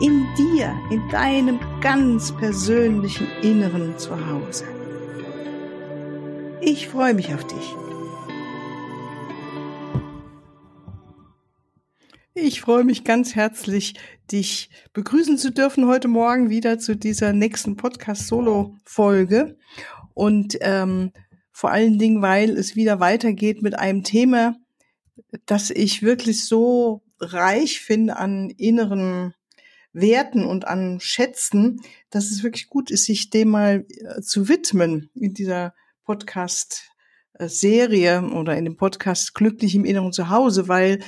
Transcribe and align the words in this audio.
in 0.00 0.26
dir, 0.36 0.76
in 0.90 1.08
deinem 1.08 1.60
ganz 1.80 2.32
persönlichen 2.32 3.28
Inneren 3.42 3.96
zu 3.98 4.14
Hause. 4.26 4.64
Ich 6.60 6.88
freue 6.88 7.14
mich 7.14 7.32
auf 7.32 7.46
dich. 7.46 7.74
Ich 12.34 12.60
freue 12.60 12.82
mich 12.82 13.04
ganz 13.04 13.36
herzlich, 13.36 13.94
dich 14.32 14.68
begrüßen 14.92 15.38
zu 15.38 15.52
dürfen 15.52 15.86
heute 15.86 16.08
Morgen 16.08 16.50
wieder 16.50 16.78
zu 16.80 16.96
dieser 16.96 17.32
nächsten 17.32 17.76
Podcast-Solo-Folge. 17.76 19.56
Und 20.14 20.58
ähm, 20.60 21.12
vor 21.52 21.70
allen 21.70 21.98
Dingen, 21.98 22.20
weil 22.20 22.50
es 22.50 22.74
wieder 22.74 22.98
weitergeht 22.98 23.62
mit 23.62 23.78
einem 23.78 24.02
Thema, 24.02 24.56
das 25.46 25.70
ich 25.70 26.02
wirklich 26.02 26.44
so 26.44 27.02
reich 27.20 27.80
finde 27.80 28.16
an 28.16 28.50
inneren 28.50 29.34
Werten 29.94 30.44
und 30.44 30.66
an 30.66 31.00
Schätzen, 31.00 31.80
dass 32.10 32.30
es 32.30 32.42
wirklich 32.42 32.68
gut 32.68 32.90
ist, 32.90 33.06
sich 33.06 33.30
dem 33.30 33.48
mal 33.48 33.86
äh, 33.88 34.20
zu 34.20 34.46
widmen 34.48 35.08
in 35.14 35.32
dieser 35.32 35.72
Podcast-Serie 36.04 38.22
oder 38.22 38.54
in 38.56 38.66
dem 38.66 38.76
Podcast 38.76 39.32
Glücklich 39.34 39.74
im 39.74 39.86
Inneren 39.86 40.12
zu 40.12 40.28
Hause, 40.28 40.68
weil 40.68 41.00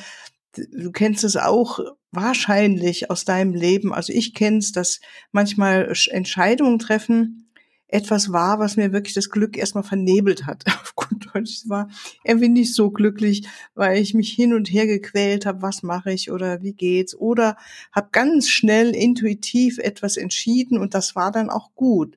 du 0.55 0.91
kennst 0.93 1.25
es 1.25 1.37
auch 1.37 1.81
wahrscheinlich 2.13 3.11
aus 3.11 3.25
deinem 3.25 3.55
Leben. 3.55 3.93
Also 3.93 4.13
ich 4.13 4.35
kenne 4.35 4.59
es, 4.59 4.71
dass 4.73 5.01
manchmal 5.33 5.93
Entscheidungen 6.11 6.79
treffen, 6.79 7.46
etwas 7.89 8.33
war, 8.33 8.59
was 8.59 8.77
mir 8.77 8.93
wirklich 8.93 9.15
das 9.15 9.31
Glück 9.31 9.57
erstmal 9.57 9.85
vernebelt 9.85 10.47
hat. 10.47 10.65
Auf 10.83 10.95
gut 10.97 11.29
Deutsch 11.33 11.63
war 11.67 11.89
irgendwie 12.25 12.49
nicht 12.49 12.75
so 12.75 12.91
glücklich, 12.91 13.47
weil 13.75 13.99
ich 13.99 14.15
mich 14.15 14.31
hin 14.31 14.55
und 14.55 14.69
her 14.69 14.87
gequält 14.87 15.47
habe, 15.47 15.63
was 15.63 15.83
mache 15.83 16.13
ich 16.13 16.31
oder 16.31 16.63
wie 16.63 16.73
geht's 16.73 17.15
oder 17.15 17.57
habe 17.93 18.09
ganz 18.13 18.49
schnell 18.49 18.95
intuitiv 18.95 19.79
etwas 19.79 20.17
entschieden 20.17 20.79
und 20.79 20.95
das 20.95 21.15
war 21.15 21.31
dann 21.31 21.51
auch 21.51 21.75
gut. 21.75 22.17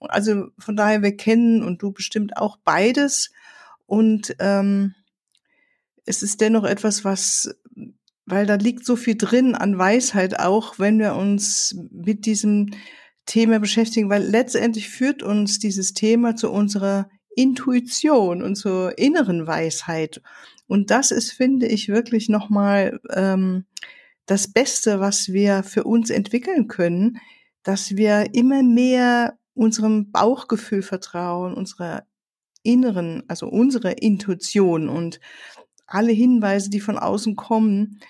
Also 0.00 0.48
von 0.58 0.76
daher 0.76 1.02
wir 1.02 1.16
kennen 1.16 1.62
und 1.62 1.80
du 1.82 1.92
bestimmt 1.92 2.36
auch 2.36 2.58
beides 2.58 3.32
und 3.86 4.36
ähm, 4.40 4.94
es 6.04 6.22
ist 6.22 6.40
dennoch 6.40 6.64
etwas, 6.64 7.04
was 7.04 7.56
weil 8.26 8.44
da 8.44 8.56
liegt 8.56 8.84
so 8.84 8.96
viel 8.96 9.16
drin 9.16 9.54
an 9.54 9.78
Weisheit 9.78 10.40
auch, 10.40 10.80
wenn 10.80 10.98
wir 10.98 11.14
uns 11.14 11.76
mit 11.92 12.26
diesem 12.26 12.70
Thema 13.26 13.58
beschäftigen, 13.58 14.08
weil 14.08 14.22
letztendlich 14.22 14.88
führt 14.88 15.22
uns 15.22 15.58
dieses 15.58 15.92
Thema 15.94 16.36
zu 16.36 16.50
unserer 16.50 17.08
Intuition 17.34 18.42
und 18.42 18.56
zur 18.56 18.98
inneren 18.98 19.46
Weisheit. 19.46 20.22
Und 20.66 20.90
das 20.90 21.10
ist, 21.10 21.32
finde 21.32 21.66
ich, 21.66 21.88
wirklich 21.88 22.28
nochmal 22.28 22.98
ähm, 23.10 23.66
das 24.24 24.52
Beste, 24.52 25.00
was 25.00 25.32
wir 25.32 25.62
für 25.62 25.84
uns 25.84 26.10
entwickeln 26.10 26.66
können, 26.66 27.18
dass 27.62 27.96
wir 27.96 28.34
immer 28.34 28.62
mehr 28.62 29.38
unserem 29.54 30.10
Bauchgefühl 30.10 30.82
vertrauen, 30.82 31.54
unserer 31.54 32.04
inneren, 32.62 33.22
also 33.28 33.48
unsere 33.48 33.92
Intuition 33.92 34.88
und 34.88 35.20
alle 35.86 36.12
Hinweise, 36.12 36.68
die 36.68 36.80
von 36.80 36.98
außen 36.98 37.36
kommen, 37.36 38.00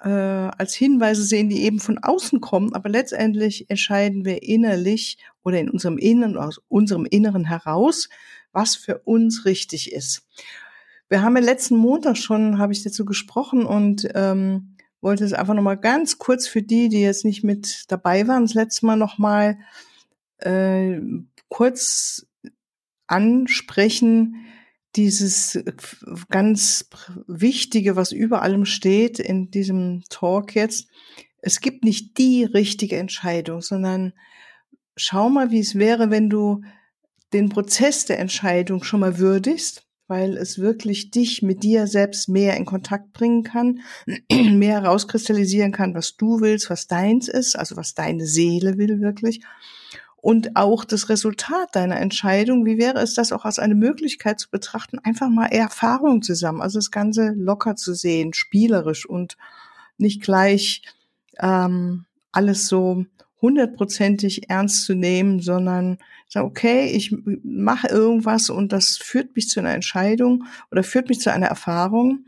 äh, 0.00 0.08
als 0.08 0.74
Hinweise 0.74 1.22
sehen, 1.24 1.48
die 1.48 1.62
eben 1.62 1.80
von 1.80 1.98
außen 1.98 2.40
kommen, 2.40 2.74
aber 2.74 2.88
letztendlich 2.88 3.70
entscheiden 3.70 4.24
wir 4.24 4.42
innerlich 4.42 5.18
oder 5.42 5.58
in 5.60 5.70
unserem 5.70 5.98
Inneren, 5.98 6.36
aus 6.36 6.60
unserem 6.68 7.04
Inneren 7.04 7.44
heraus, 7.44 8.08
was 8.52 8.76
für 8.76 8.98
uns 9.00 9.44
richtig 9.44 9.92
ist. 9.92 10.26
Wir 11.08 11.22
haben 11.22 11.36
ja 11.36 11.42
letzten 11.42 11.76
Montag 11.76 12.16
schon, 12.16 12.58
habe 12.58 12.72
ich 12.72 12.82
dazu 12.82 13.04
gesprochen 13.04 13.64
und 13.66 14.08
ähm, 14.14 14.76
wollte 15.00 15.24
es 15.24 15.34
einfach 15.34 15.54
nochmal 15.54 15.76
ganz 15.76 16.18
kurz 16.18 16.46
für 16.46 16.62
die, 16.62 16.88
die 16.88 17.02
jetzt 17.02 17.24
nicht 17.24 17.44
mit 17.44 17.84
dabei 17.88 18.26
waren, 18.26 18.44
das 18.44 18.54
letzte 18.54 18.86
Mal 18.86 18.96
nochmal 18.96 19.58
äh, 20.38 20.98
kurz 21.48 22.26
ansprechen, 23.06 24.46
dieses 24.96 25.58
ganz 26.30 26.88
Wichtige, 27.26 27.96
was 27.96 28.12
über 28.12 28.42
allem 28.42 28.64
steht 28.64 29.18
in 29.18 29.50
diesem 29.50 30.02
Talk 30.08 30.54
jetzt, 30.54 30.88
es 31.40 31.60
gibt 31.60 31.84
nicht 31.84 32.16
die 32.18 32.44
richtige 32.44 32.96
Entscheidung, 32.96 33.60
sondern 33.60 34.14
schau 34.96 35.28
mal, 35.28 35.50
wie 35.50 35.60
es 35.60 35.74
wäre, 35.74 36.10
wenn 36.10 36.30
du 36.30 36.62
den 37.32 37.48
Prozess 37.48 38.06
der 38.06 38.18
Entscheidung 38.18 38.82
schon 38.82 39.00
mal 39.00 39.18
würdigst, 39.18 39.86
weil 40.06 40.36
es 40.36 40.58
wirklich 40.58 41.10
dich 41.10 41.42
mit 41.42 41.62
dir 41.62 41.86
selbst 41.86 42.28
mehr 42.28 42.56
in 42.56 42.64
Kontakt 42.64 43.12
bringen 43.12 43.42
kann, 43.42 43.80
mehr 44.30 44.82
herauskristallisieren 44.82 45.72
kann, 45.72 45.94
was 45.94 46.16
du 46.16 46.40
willst, 46.40 46.70
was 46.70 46.86
deins 46.86 47.28
ist, 47.28 47.56
also 47.56 47.76
was 47.76 47.94
deine 47.94 48.26
Seele 48.26 48.78
will 48.78 49.00
wirklich 49.00 49.40
und 50.24 50.56
auch 50.56 50.86
das 50.86 51.10
Resultat 51.10 51.76
deiner 51.76 52.00
Entscheidung, 52.00 52.64
wie 52.64 52.78
wäre 52.78 52.98
es 53.00 53.12
das 53.12 53.30
auch 53.30 53.44
als 53.44 53.58
eine 53.58 53.74
Möglichkeit 53.74 54.40
zu 54.40 54.48
betrachten, 54.48 54.98
einfach 55.00 55.28
mal 55.28 55.48
Erfahrung 55.48 56.22
zusammen, 56.22 56.62
also 56.62 56.78
das 56.78 56.90
Ganze 56.90 57.34
locker 57.36 57.76
zu 57.76 57.92
sehen, 57.92 58.32
spielerisch 58.32 59.04
und 59.04 59.36
nicht 59.98 60.22
gleich 60.22 60.80
ähm, 61.40 62.06
alles 62.32 62.68
so 62.68 63.04
hundertprozentig 63.42 64.48
ernst 64.48 64.86
zu 64.86 64.94
nehmen, 64.94 65.40
sondern 65.40 65.98
sagen, 66.26 66.46
okay, 66.46 66.86
ich 66.86 67.14
mache 67.42 67.88
irgendwas 67.88 68.48
und 68.48 68.72
das 68.72 68.96
führt 68.96 69.36
mich 69.36 69.50
zu 69.50 69.60
einer 69.60 69.74
Entscheidung 69.74 70.44
oder 70.70 70.82
führt 70.82 71.10
mich 71.10 71.20
zu 71.20 71.34
einer 71.34 71.48
Erfahrung 71.48 72.24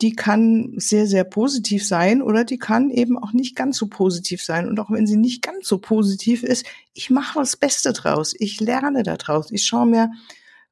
die 0.00 0.14
kann 0.14 0.72
sehr, 0.76 1.06
sehr 1.06 1.24
positiv 1.24 1.86
sein 1.86 2.22
oder 2.22 2.44
die 2.44 2.58
kann 2.58 2.90
eben 2.90 3.18
auch 3.18 3.32
nicht 3.32 3.54
ganz 3.54 3.76
so 3.76 3.86
positiv 3.86 4.42
sein. 4.42 4.66
Und 4.66 4.80
auch 4.80 4.90
wenn 4.90 5.06
sie 5.06 5.16
nicht 5.16 5.42
ganz 5.42 5.68
so 5.68 5.78
positiv 5.78 6.42
ist, 6.42 6.66
ich 6.94 7.10
mache 7.10 7.38
das 7.38 7.56
Beste 7.56 7.92
draus. 7.92 8.34
Ich 8.38 8.60
lerne 8.60 9.02
da 9.02 9.16
draus. 9.16 9.50
Ich 9.50 9.66
schaue 9.66 9.86
mir, 9.86 10.10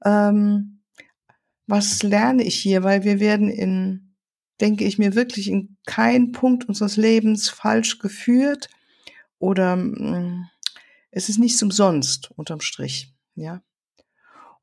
ähm, 0.05 0.81
was 1.67 2.03
lerne 2.03 2.43
ich 2.43 2.57
hier, 2.57 2.83
weil 2.83 3.05
wir 3.05 3.21
werden 3.21 3.51
in, 3.51 4.15
denke 4.61 4.85
ich 4.85 4.99
mir, 4.99 5.15
wirklich 5.15 5.51
in 5.51 5.77
keinem 5.85 6.33
Punkt 6.33 6.67
unseres 6.67 6.97
Lebens 6.97 7.51
falsch 7.51 7.99
geführt 7.99 8.69
oder 9.39 9.77
mm, 9.77 10.49
es 11.11 11.29
ist 11.29 11.39
nichts 11.39 11.63
umsonst 11.63 12.31
unterm 12.37 12.61
Strich. 12.61 13.13
Ja, 13.35 13.63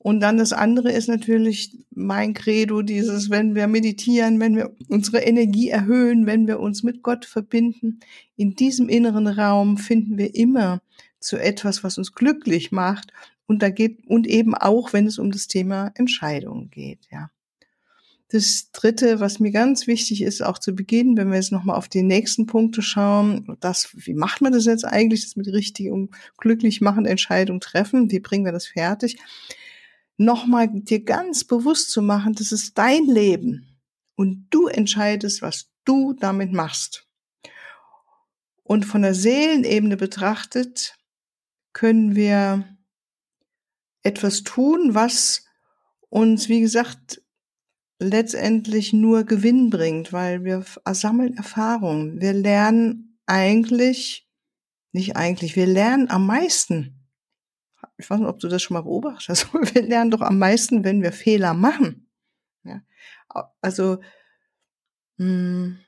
und 0.05 0.19
dann 0.19 0.38
das 0.38 0.53
andere 0.53 0.91
ist 0.91 1.07
natürlich 1.07 1.75
mein 1.89 2.35
Credo, 2.35 2.83
dieses, 2.83 3.31
wenn 3.31 3.55
wir 3.55 3.66
meditieren, 3.66 4.39
wenn 4.39 4.55
wir 4.55 4.71
unsere 4.88 5.21
Energie 5.21 5.69
erhöhen, 5.69 6.27
wenn 6.27 6.45
wir 6.45 6.59
uns 6.59 6.83
mit 6.83 7.01
Gott 7.01 7.25
verbinden, 7.25 8.01
in 8.35 8.53
diesem 8.53 8.88
inneren 8.88 9.25
Raum 9.25 9.79
finden 9.79 10.19
wir 10.19 10.35
immer 10.35 10.83
zu 11.19 11.38
etwas, 11.38 11.83
was 11.83 11.97
uns 11.97 12.13
glücklich 12.13 12.71
macht. 12.71 13.13
Und 13.47 13.63
da 13.63 13.71
geht, 13.71 14.05
und 14.05 14.27
eben 14.27 14.53
auch, 14.53 14.93
wenn 14.93 15.07
es 15.07 15.17
um 15.17 15.31
das 15.31 15.47
Thema 15.47 15.91
Entscheidungen 15.95 16.69
geht, 16.69 16.99
ja. 17.11 17.31
Das 18.29 18.69
dritte, 18.73 19.19
was 19.19 19.39
mir 19.39 19.51
ganz 19.51 19.87
wichtig 19.87 20.22
ist, 20.22 20.43
auch 20.43 20.59
zu 20.59 20.75
Beginn, 20.75 21.17
wenn 21.17 21.29
wir 21.29 21.37
jetzt 21.37 21.51
nochmal 21.51 21.77
auf 21.77 21.89
die 21.89 22.03
nächsten 22.03 22.45
Punkte 22.45 22.83
schauen, 22.83 23.57
das, 23.59 23.89
wie 23.95 24.13
macht 24.13 24.41
man 24.41 24.53
das 24.53 24.66
jetzt 24.66 24.85
eigentlich, 24.85 25.23
das 25.23 25.35
mit 25.35 25.47
richtig 25.47 25.90
und 25.90 26.11
glücklich 26.37 26.79
machen 26.79 27.07
Entscheidungen 27.07 27.59
treffen? 27.59 28.11
Wie 28.11 28.19
bringen 28.19 28.46
wir 28.46 28.52
das 28.52 28.67
fertig? 28.67 29.17
Nochmal 30.17 30.70
dir 30.70 31.03
ganz 31.03 31.44
bewusst 31.44 31.91
zu 31.91 32.02
machen, 32.02 32.34
das 32.34 32.52
ist 32.52 32.78
dein 32.78 33.06
Leben 33.06 33.79
und 34.16 34.47
du 34.50 34.67
entscheidest, 34.67 35.41
was 35.41 35.72
du 35.84 36.14
damit 36.14 36.52
machst. 36.52 37.08
Und 38.64 38.85
von 38.85 39.03
der 39.03 39.14
Seelenebene 39.14 39.97
betrachtet 39.97 40.97
können 41.73 42.16
wir 42.16 42.66
etwas 44.02 44.44
tun, 44.44 44.94
was 44.94 45.46
uns, 46.09 46.50
wie 46.50 46.62
gesagt, 46.62 47.22
letztendlich 48.00 48.94
nur 48.94 49.23
Gewinn 49.23 49.70
bringt, 49.70 50.14
weil 50.14 50.44
wir 50.44 50.66
sammeln 50.91 51.38
Erfahrungen. 51.38 52.20
Wir 52.20 52.34
lernen 52.34 53.20
eigentlich, 53.26 54.28
nicht 54.91 55.16
eigentlich, 55.16 55.56
wir 55.56 55.67
lernen 55.67 56.09
am 56.09 56.26
meisten 56.26 57.04
ich 57.97 58.09
weiß 58.09 58.19
nicht, 58.19 58.27
ob 58.27 58.39
du 58.39 58.47
das 58.47 58.61
schon 58.61 58.75
mal 58.75 58.81
beobachtet 58.81 59.29
hast, 59.29 59.53
wir 59.75 59.81
lernen 59.81 60.11
doch 60.11 60.21
am 60.21 60.37
meisten, 60.37 60.83
wenn 60.83 61.01
wir 61.01 61.11
Fehler 61.11 61.53
machen. 61.53 62.09
Ja? 62.63 62.81
Also, 63.61 63.99
mh, 65.17 65.25
hm, 65.25 65.79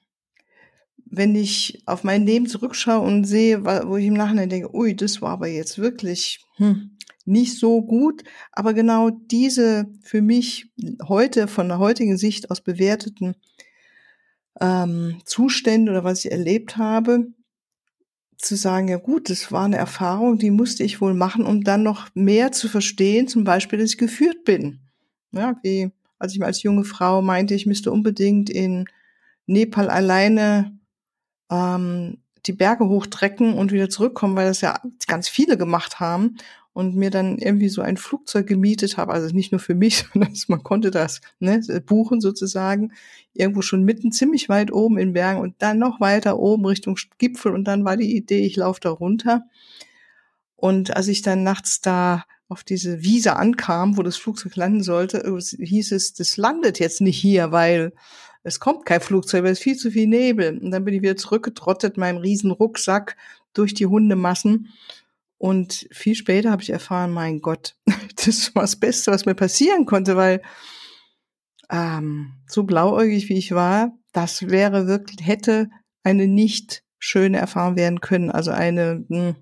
wenn 1.09 1.36
ich 1.36 1.83
auf 1.86 2.04
mein 2.04 2.25
Leben 2.25 2.48
zurückschaue 2.48 3.06
und 3.06 3.24
sehe, 3.24 3.63
wo 3.63 3.95
ich 3.98 4.06
im 4.06 4.13
Nachhinein 4.13 4.50
denke, 4.50 4.75
ui, 4.75 4.95
das 4.95 5.21
war 5.21 5.31
aber 5.31 5.48
jetzt 5.48 5.77
wirklich 5.77 6.44
hm, 6.56 6.98
nicht 7.25 7.57
so 7.57 7.81
gut. 7.81 8.24
Aber 8.51 8.74
genau 8.74 9.09
diese 9.09 9.88
für 10.01 10.21
mich 10.21 10.74
heute 11.07 11.48
von 11.48 11.69
der 11.69 11.80
heutigen 11.80 12.18
Sicht 12.18 12.51
aus 12.51 12.62
bewerteten 12.62 13.36
ähm, 14.59 15.21
Zustände 15.25 15.92
oder 15.92 16.04
was 16.04 16.25
ich 16.25 16.31
erlebt 16.31 16.77
habe, 16.77 17.27
zu 18.38 18.56
sagen, 18.56 18.88
ja 18.88 18.98
gut, 18.98 19.30
das 19.30 19.51
war 19.51 19.66
eine 19.66 19.78
Erfahrung, 19.78 20.38
die 20.38 20.51
musste 20.51 20.84
ich 20.84 21.01
wohl 21.01 21.13
machen, 21.13 21.45
um 21.45 21.63
dann 21.63 21.84
noch 21.84 22.07
mehr 22.13 22.51
zu 22.51 22.69
verstehen, 22.69 23.28
zum 23.28 23.44
Beispiel, 23.44 23.80
dass 23.80 23.92
ich 23.92 23.98
geführt 23.98 24.44
bin. 24.45 24.80
Ja, 25.31 25.56
wie 25.63 25.92
als 26.19 26.36
ich 26.36 26.44
als 26.44 26.63
junge 26.63 26.84
Frau 26.84 27.22
meinte, 27.22 27.54
ich 27.54 27.66
müsste 27.66 27.92
unbedingt 27.92 28.50
in 28.50 28.86
Nepal 29.45 29.89
alleine 29.89 30.78
ähm, 31.51 32.18
die 32.45 32.54
Berge 32.54 32.88
hochtrecken 32.88 33.54
und 33.54 33.72
wieder 33.72 33.89
zurückkommen, 33.89 34.36
weil 34.36 34.48
das 34.48 34.62
ja 34.62 34.80
ganz 35.07 35.28
viele 35.30 35.57
gemacht 35.57 36.00
haben 36.00 36.38
und 36.78 36.96
mir 36.96 37.10
dann 37.10 37.40
irgendwie 37.40 37.70
so 37.70 37.82
ein 37.82 37.98
Flugzeug 37.98 38.46
gemietet 38.46 38.98
habe, 38.98 39.12
also 39.12 39.34
nicht 39.34 39.52
nur 39.52 39.58
für 39.58 39.74
mich, 39.74 40.06
sondern 40.14 40.32
man 40.48 40.62
konnte 40.62 40.92
das 40.92 41.22
ne, 41.40 41.60
buchen 41.84 42.22
sozusagen, 42.22 42.92
irgendwo 43.34 43.64
schon 43.64 43.82
mitten 43.82 44.12
ziemlich 44.12 44.48
weit 44.48 44.72
oben 44.72 45.00
in 45.00 45.14
Bergen 45.14 45.42
und 45.42 45.56
dann 45.58 45.80
noch 45.80 46.00
weiter 46.00 46.38
oben 46.38 46.68
Richtung 46.68 46.96
Gipfel 47.18 47.52
und 47.52 47.64
dann 47.64 47.84
war 47.84 47.98
die 47.98 48.16
Idee, 48.16 48.46
ich 48.46 48.58
laufe 48.58 48.80
da 48.80 48.92
runter. 48.92 49.46
Und 50.56 50.96
als 50.96 51.08
ich 51.08 51.24
dann 51.24 51.42
nachts 51.42 51.82
da 51.82 52.26
auf 52.48 52.64
diese 52.64 53.02
Wiese 53.02 53.38
ankam, 53.38 53.98
wo 53.98 54.04
das 54.04 54.18
Flugzeug 54.18 54.56
landen 54.56 54.84
sollte, 54.84 55.36
hieß 55.58 55.92
es, 55.94 56.14
das 56.14 56.38
landet 56.38 56.78
jetzt 56.78 57.02
nicht 57.02 57.18
hier, 57.18 57.52
weil 57.52 57.92
es 58.44 58.60
kommt 58.60 58.86
kein 58.86 59.02
Flugzeug, 59.02 59.44
weil 59.44 59.54
es 59.54 59.60
viel 59.60 59.78
zu 59.78 59.90
viel 59.90 60.06
Nebel. 60.06 60.60
Und 60.60 60.70
dann 60.70 60.86
bin 60.86 60.94
ich 60.94 61.02
wieder 61.02 61.18
zurückgetrottet, 61.18 61.98
meinem 61.98 62.18
riesen 62.18 62.52
Rucksack 62.52 63.18
durch 63.54 63.74
die 63.74 63.88
Hundemassen 63.88 64.70
und 65.38 65.88
viel 65.92 66.16
später 66.16 66.51
habe 66.51 66.63
ich 66.63 66.69
erfahren, 66.69 67.12
mein 67.12 67.42
Gott, 67.42 67.75
das 68.25 68.54
war 68.56 68.63
das 68.63 68.80
Beste, 68.80 69.12
was 69.12 69.25
mir 69.25 69.36
passieren 69.36 69.86
konnte, 69.86 70.16
weil 70.16 70.42
ähm, 71.69 72.34
so 72.48 72.63
blauäugig 72.63 73.30
wie 73.30 73.38
ich 73.38 73.51
war, 73.51 73.92
das 74.13 74.50
wäre 74.50 74.88
wirklich, 74.88 75.25
hätte 75.25 75.69
eine 76.04 76.28
nicht 76.28 76.84
schöne 77.00 77.38
Erfahrung 77.38 77.75
werden 77.75 78.01
können, 78.01 78.31
also 78.31 78.51
eine 78.51 79.06
mh, 79.07 79.18
hm, 79.18 79.36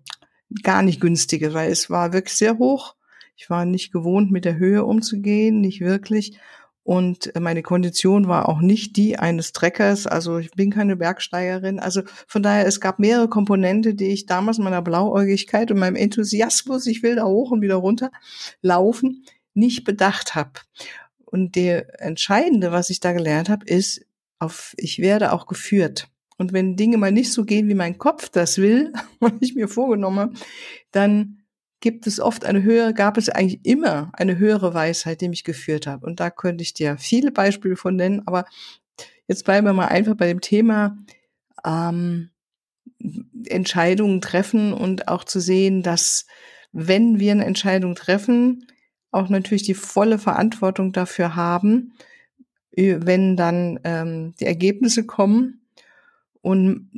gar 0.63 0.81
nicht 0.81 0.99
günstige, 0.99 1.53
weil 1.53 1.71
es 1.71 1.89
war 1.89 2.13
wirklich 2.13 2.35
sehr 2.35 2.57
hoch. 2.57 2.95
Ich 3.37 3.49
war 3.49 3.65
nicht 3.65 3.91
gewohnt, 3.91 4.31
mit 4.31 4.45
der 4.45 4.57
Höhe 4.57 4.85
umzugehen, 4.85 5.59
nicht 5.59 5.81
wirklich. 5.81 6.39
Und 6.85 7.31
meine 7.39 7.63
Kondition 7.63 8.27
war 8.27 8.47
auch 8.47 8.61
nicht 8.61 8.95
die 8.95 9.17
eines 9.17 9.53
Trekkers. 9.53 10.05
Also 10.05 10.37
ich 10.37 10.51
bin 10.51 10.69
keine 10.69 10.95
Bergsteigerin. 10.95 11.79
Also 11.79 12.03
von 12.27 12.43
daher, 12.43 12.67
es 12.67 12.79
gab 12.79 12.99
mehrere 12.99 13.27
Komponente, 13.27 13.95
die 13.95 14.09
ich 14.09 14.27
damals 14.27 14.59
meiner 14.59 14.83
Blauäugigkeit 14.83 15.71
und 15.71 15.79
meinem 15.79 15.95
Enthusiasmus, 15.95 16.85
ich 16.85 17.01
will 17.01 17.15
da 17.15 17.25
hoch 17.25 17.49
und 17.49 17.63
wieder 17.63 17.77
runter 17.77 18.11
laufen, 18.61 19.25
nicht 19.55 19.83
bedacht 19.83 20.35
habe. 20.35 20.51
Und 21.25 21.55
der 21.55 22.03
Entscheidende, 22.03 22.71
was 22.71 22.91
ich 22.91 22.99
da 22.99 23.13
gelernt 23.13 23.49
habe, 23.49 23.65
ist, 23.65 24.05
auf, 24.37 24.75
ich 24.77 24.99
werde 24.99 25.33
auch 25.33 25.47
geführt. 25.47 26.07
Und 26.37 26.53
wenn 26.53 26.75
Dinge 26.75 26.97
mal 26.97 27.11
nicht 27.11 27.33
so 27.33 27.45
gehen, 27.45 27.67
wie 27.67 27.73
mein 27.73 27.97
Kopf 27.97 28.29
das 28.29 28.59
will, 28.59 28.93
was 29.19 29.33
ich 29.39 29.55
mir 29.55 29.67
vorgenommen 29.67 30.19
habe, 30.19 30.33
dann 30.91 31.44
gibt 31.85 32.07
es 32.07 32.19
oft 32.19 32.45
eine 32.45 32.63
höhere, 32.63 32.95
gab 32.95 33.15
es 33.15 33.29
eigentlich 33.29 33.63
immer 33.63 34.09
eine 34.13 34.39
höhere 34.39 34.73
Weisheit, 34.73 35.21
die 35.21 35.29
mich 35.29 35.43
geführt 35.43 35.85
hat. 35.85 36.03
Und 36.03 36.19
da 36.19 36.31
könnte 36.31 36.63
ich 36.63 36.73
dir 36.73 36.97
viele 36.97 37.31
Beispiele 37.31 37.75
von 37.75 37.95
nennen, 37.95 38.23
aber 38.25 38.45
jetzt 39.27 39.45
bleiben 39.45 39.67
wir 39.67 39.73
mal 39.73 39.89
einfach 39.89 40.15
bei 40.15 40.25
dem 40.25 40.41
Thema 40.41 40.97
ähm, 41.63 42.31
Entscheidungen 43.45 44.19
treffen 44.19 44.73
und 44.73 45.07
auch 45.07 45.25
zu 45.25 45.39
sehen, 45.39 45.83
dass 45.83 46.25
wenn 46.71 47.19
wir 47.19 47.33
eine 47.33 47.45
Entscheidung 47.45 47.93
treffen, 47.93 48.65
auch 49.11 49.29
natürlich 49.29 49.61
die 49.61 49.75
volle 49.75 50.17
Verantwortung 50.17 50.91
dafür 50.91 51.35
haben, 51.35 51.93
wenn 52.71 53.37
dann 53.37 53.79
ähm, 53.83 54.33
die 54.39 54.47
Ergebnisse 54.47 55.05
kommen 55.05 55.61
und 56.41 56.89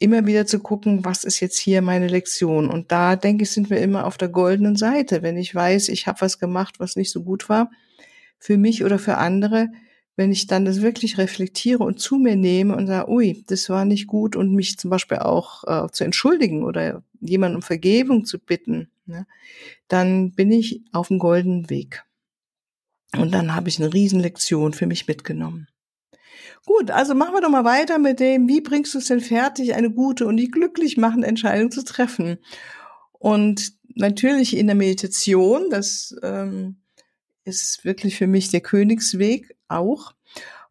immer 0.00 0.26
wieder 0.26 0.46
zu 0.46 0.60
gucken, 0.60 1.04
was 1.04 1.24
ist 1.24 1.40
jetzt 1.40 1.58
hier 1.58 1.82
meine 1.82 2.08
Lektion. 2.08 2.68
Und 2.68 2.92
da 2.92 3.16
denke 3.16 3.44
ich, 3.44 3.50
sind 3.50 3.70
wir 3.70 3.80
immer 3.80 4.06
auf 4.06 4.18
der 4.18 4.28
goldenen 4.28 4.76
Seite. 4.76 5.22
Wenn 5.22 5.36
ich 5.36 5.54
weiß, 5.54 5.88
ich 5.88 6.06
habe 6.06 6.20
was 6.20 6.38
gemacht, 6.38 6.76
was 6.78 6.96
nicht 6.96 7.10
so 7.10 7.22
gut 7.22 7.48
war, 7.48 7.70
für 8.38 8.56
mich 8.58 8.84
oder 8.84 8.98
für 8.98 9.16
andere, 9.16 9.68
wenn 10.16 10.32
ich 10.32 10.46
dann 10.46 10.64
das 10.64 10.80
wirklich 10.80 11.18
reflektiere 11.18 11.84
und 11.84 12.00
zu 12.00 12.16
mir 12.16 12.36
nehme 12.36 12.74
und 12.74 12.86
sage, 12.86 13.10
ui, 13.10 13.44
das 13.46 13.68
war 13.68 13.84
nicht 13.84 14.06
gut 14.06 14.34
und 14.34 14.54
mich 14.54 14.78
zum 14.78 14.90
Beispiel 14.90 15.18
auch 15.18 15.64
äh, 15.64 15.90
zu 15.92 16.04
entschuldigen 16.04 16.64
oder 16.64 17.02
jemanden 17.20 17.56
um 17.56 17.62
Vergebung 17.62 18.24
zu 18.24 18.38
bitten, 18.38 18.88
ne, 19.04 19.26
dann 19.88 20.32
bin 20.32 20.50
ich 20.50 20.82
auf 20.92 21.08
dem 21.08 21.18
goldenen 21.18 21.68
Weg. 21.68 22.04
Und 23.16 23.32
dann 23.32 23.54
habe 23.54 23.68
ich 23.68 23.78
eine 23.78 23.92
Riesenlektion 23.92 24.72
für 24.72 24.86
mich 24.86 25.06
mitgenommen. 25.06 25.68
Gut, 26.66 26.90
also 26.90 27.14
machen 27.14 27.32
wir 27.32 27.40
doch 27.40 27.48
mal 27.48 27.64
weiter 27.64 27.98
mit 27.98 28.18
dem, 28.18 28.48
wie 28.48 28.60
bringst 28.60 28.92
du 28.92 28.98
es 28.98 29.06
denn 29.06 29.20
fertig, 29.20 29.74
eine 29.74 29.90
gute 29.90 30.26
und 30.26 30.36
die 30.36 30.50
glücklich 30.50 30.96
machende 30.96 31.28
Entscheidung 31.28 31.70
zu 31.70 31.84
treffen? 31.84 32.38
Und 33.12 33.72
natürlich 33.94 34.56
in 34.56 34.66
der 34.66 34.74
Meditation, 34.74 35.70
das 35.70 36.14
ähm, 36.22 36.78
ist 37.44 37.84
wirklich 37.84 38.16
für 38.16 38.26
mich 38.26 38.50
der 38.50 38.62
Königsweg 38.62 39.56
auch. 39.68 40.12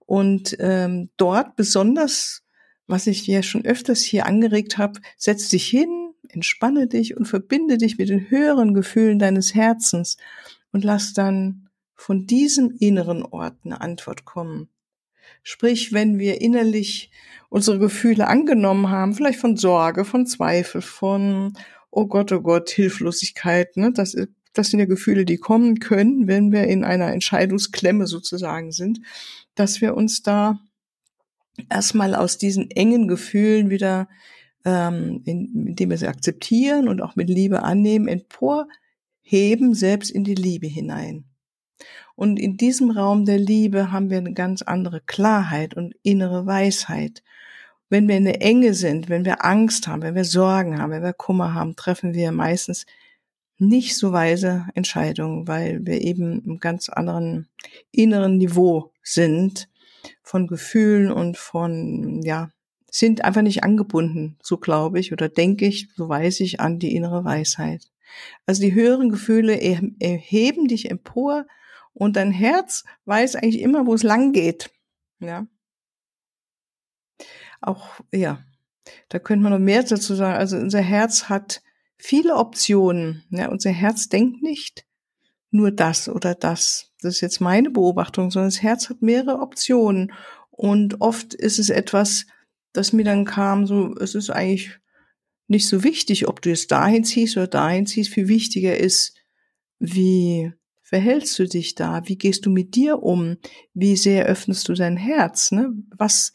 Und 0.05 0.57
ähm, 0.59 1.09
dort 1.15 1.55
besonders, 1.55 2.43
was 2.87 3.07
ich 3.07 3.25
ja 3.25 3.41
schon 3.41 3.65
öfters 3.65 4.01
hier 4.01 4.25
angeregt 4.25 4.77
habe, 4.77 4.99
setz 5.17 5.47
dich 5.47 5.65
hin, 5.65 6.11
entspanne 6.27 6.87
dich 6.87 7.15
und 7.15 7.25
verbinde 7.25 7.77
dich 7.77 7.97
mit 7.97 8.09
den 8.09 8.29
höheren 8.29 8.73
Gefühlen 8.73 9.17
deines 9.17 9.55
Herzens 9.55 10.17
und 10.73 10.83
lass 10.83 11.13
dann 11.13 11.69
von 11.95 12.27
diesem 12.27 12.75
inneren 12.79 13.23
Ort 13.23 13.55
eine 13.63 13.79
Antwort 13.79 14.25
kommen. 14.25 14.67
Sprich, 15.43 15.93
wenn 15.93 16.19
wir 16.19 16.41
innerlich 16.41 17.11
unsere 17.49 17.79
Gefühle 17.79 18.27
angenommen 18.27 18.89
haben, 18.89 19.13
vielleicht 19.13 19.39
von 19.39 19.55
Sorge, 19.57 20.05
von 20.05 20.25
Zweifel, 20.25 20.81
von, 20.81 21.53
oh 21.91 22.07
Gott, 22.07 22.31
oh 22.31 22.41
Gott, 22.41 22.69
Hilflosigkeit, 22.69 23.77
ne? 23.77 23.91
das, 23.93 24.15
das 24.53 24.69
sind 24.69 24.79
ja 24.79 24.85
Gefühle, 24.85 25.25
die 25.25 25.37
kommen 25.37 25.79
können, 25.79 26.27
wenn 26.27 26.51
wir 26.51 26.63
in 26.65 26.83
einer 26.83 27.11
Entscheidungsklemme 27.13 28.07
sozusagen 28.07 28.71
sind, 28.71 28.99
dass 29.53 29.81
wir 29.81 29.95
uns 29.95 30.23
da 30.23 30.59
erstmal 31.69 32.15
aus 32.15 32.37
diesen 32.37 32.71
engen 32.71 33.07
Gefühlen 33.07 33.69
wieder, 33.69 34.09
ähm, 34.65 35.21
indem 35.25 35.89
wir 35.89 35.97
sie 35.97 36.07
akzeptieren 36.07 36.87
und 36.87 37.01
auch 37.01 37.15
mit 37.15 37.29
Liebe 37.29 37.63
annehmen, 37.63 38.07
emporheben, 38.07 39.73
selbst 39.73 40.09
in 40.09 40.23
die 40.23 40.35
Liebe 40.35 40.67
hinein. 40.67 41.25
Und 42.15 42.39
in 42.39 42.57
diesem 42.57 42.91
Raum 42.91 43.25
der 43.25 43.37
Liebe 43.37 43.91
haben 43.91 44.09
wir 44.09 44.17
eine 44.17 44.33
ganz 44.33 44.61
andere 44.61 45.01
Klarheit 45.01 45.75
und 45.75 45.95
innere 46.01 46.45
Weisheit. 46.45 47.23
Wenn 47.89 48.07
wir 48.07 48.17
in 48.17 48.25
der 48.25 48.41
Enge 48.41 48.73
sind, 48.73 49.09
wenn 49.09 49.25
wir 49.25 49.45
Angst 49.45 49.87
haben, 49.87 50.01
wenn 50.01 50.15
wir 50.15 50.25
Sorgen 50.25 50.79
haben, 50.79 50.91
wenn 50.91 51.03
wir 51.03 51.13
Kummer 51.13 51.53
haben, 51.53 51.75
treffen 51.75 52.13
wir 52.13 52.31
meistens 52.31 52.85
nicht 53.57 53.97
so 53.97 54.11
weise 54.11 54.65
Entscheidungen, 54.73 55.47
weil 55.47 55.85
wir 55.85 56.01
eben 56.01 56.43
im 56.45 56.59
ganz 56.59 56.89
anderen 56.89 57.47
inneren 57.91 58.37
Niveau 58.37 58.91
sind 59.01 59.69
von 60.23 60.47
Gefühlen 60.47 61.11
und 61.11 61.37
von, 61.37 62.21
ja, 62.23 62.49
sind 62.89 63.23
einfach 63.25 63.41
nicht 63.41 63.63
angebunden, 63.63 64.37
so 64.41 64.57
glaube 64.57 64.99
ich 64.99 65.11
oder 65.11 65.27
denke 65.27 65.65
ich, 65.65 65.89
so 65.95 66.07
weiß 66.07 66.39
ich 66.39 66.59
an 66.61 66.79
die 66.79 66.95
innere 66.95 67.25
Weisheit. 67.25 67.91
Also 68.45 68.61
die 68.61 68.73
höheren 68.73 69.09
Gefühle 69.09 69.59
erheben 69.59 70.67
dich 70.67 70.89
empor 70.89 71.45
und 71.95 72.17
dein 72.17 72.31
Herz 72.31 72.83
weiß 73.05 73.35
eigentlich 73.35 73.61
immer, 73.61 73.87
wo 73.87 73.93
es 73.93 74.03
lang 74.03 74.33
geht. 74.33 74.69
Ja. 75.19 75.47
Auch, 77.61 78.01
ja, 78.11 78.43
da 79.09 79.17
könnte 79.17 79.43
man 79.43 79.53
noch 79.53 79.59
mehr 79.59 79.81
dazu 79.81 80.13
sagen. 80.13 80.37
Also 80.37 80.57
unser 80.57 80.81
Herz 80.81 81.29
hat 81.29 81.63
viele 81.97 82.35
Optionen. 82.35 83.23
Ja, 83.29 83.49
unser 83.49 83.71
Herz 83.71 84.09
denkt 84.09 84.43
nicht 84.43 84.85
nur 85.51 85.71
das 85.71 86.09
oder 86.09 86.35
das. 86.35 86.91
Das 87.01 87.15
ist 87.15 87.21
jetzt 87.21 87.39
meine 87.39 87.69
Beobachtung, 87.69 88.29
sondern 88.29 88.49
das 88.49 88.61
Herz 88.61 88.89
hat 88.89 89.01
mehrere 89.01 89.39
Optionen. 89.39 90.11
Und 90.51 90.99
oft 91.01 91.33
ist 91.33 91.59
es 91.59 91.69
etwas, 91.69 92.25
das 92.73 92.91
mir 92.91 93.05
dann 93.05 93.23
kam, 93.23 93.65
so, 93.65 93.95
es 93.95 94.15
ist 94.15 94.29
eigentlich 94.29 94.77
nicht 95.47 95.67
so 95.67 95.83
wichtig, 95.83 96.27
ob 96.27 96.41
du 96.41 96.51
es 96.51 96.67
dahin 96.67 97.05
ziehst 97.05 97.37
oder 97.37 97.47
dahin 97.47 97.85
ziehst. 97.85 98.13
Viel 98.13 98.27
wichtiger 98.27 98.77
ist, 98.77 99.15
wie 99.79 100.51
verhältst 100.85 101.37
du 101.39 101.47
dich 101.47 101.73
da? 101.73 102.03
Wie 102.05 102.15
gehst 102.15 102.45
du 102.45 102.51
mit 102.51 102.75
dir 102.75 103.01
um? 103.01 103.37
Wie 103.73 103.97
sehr 103.97 104.25
öffnest 104.25 104.69
du 104.69 104.73
dein 104.73 104.97
Herz? 104.97 105.51
Ne? 105.51 105.73
Was, 105.97 106.31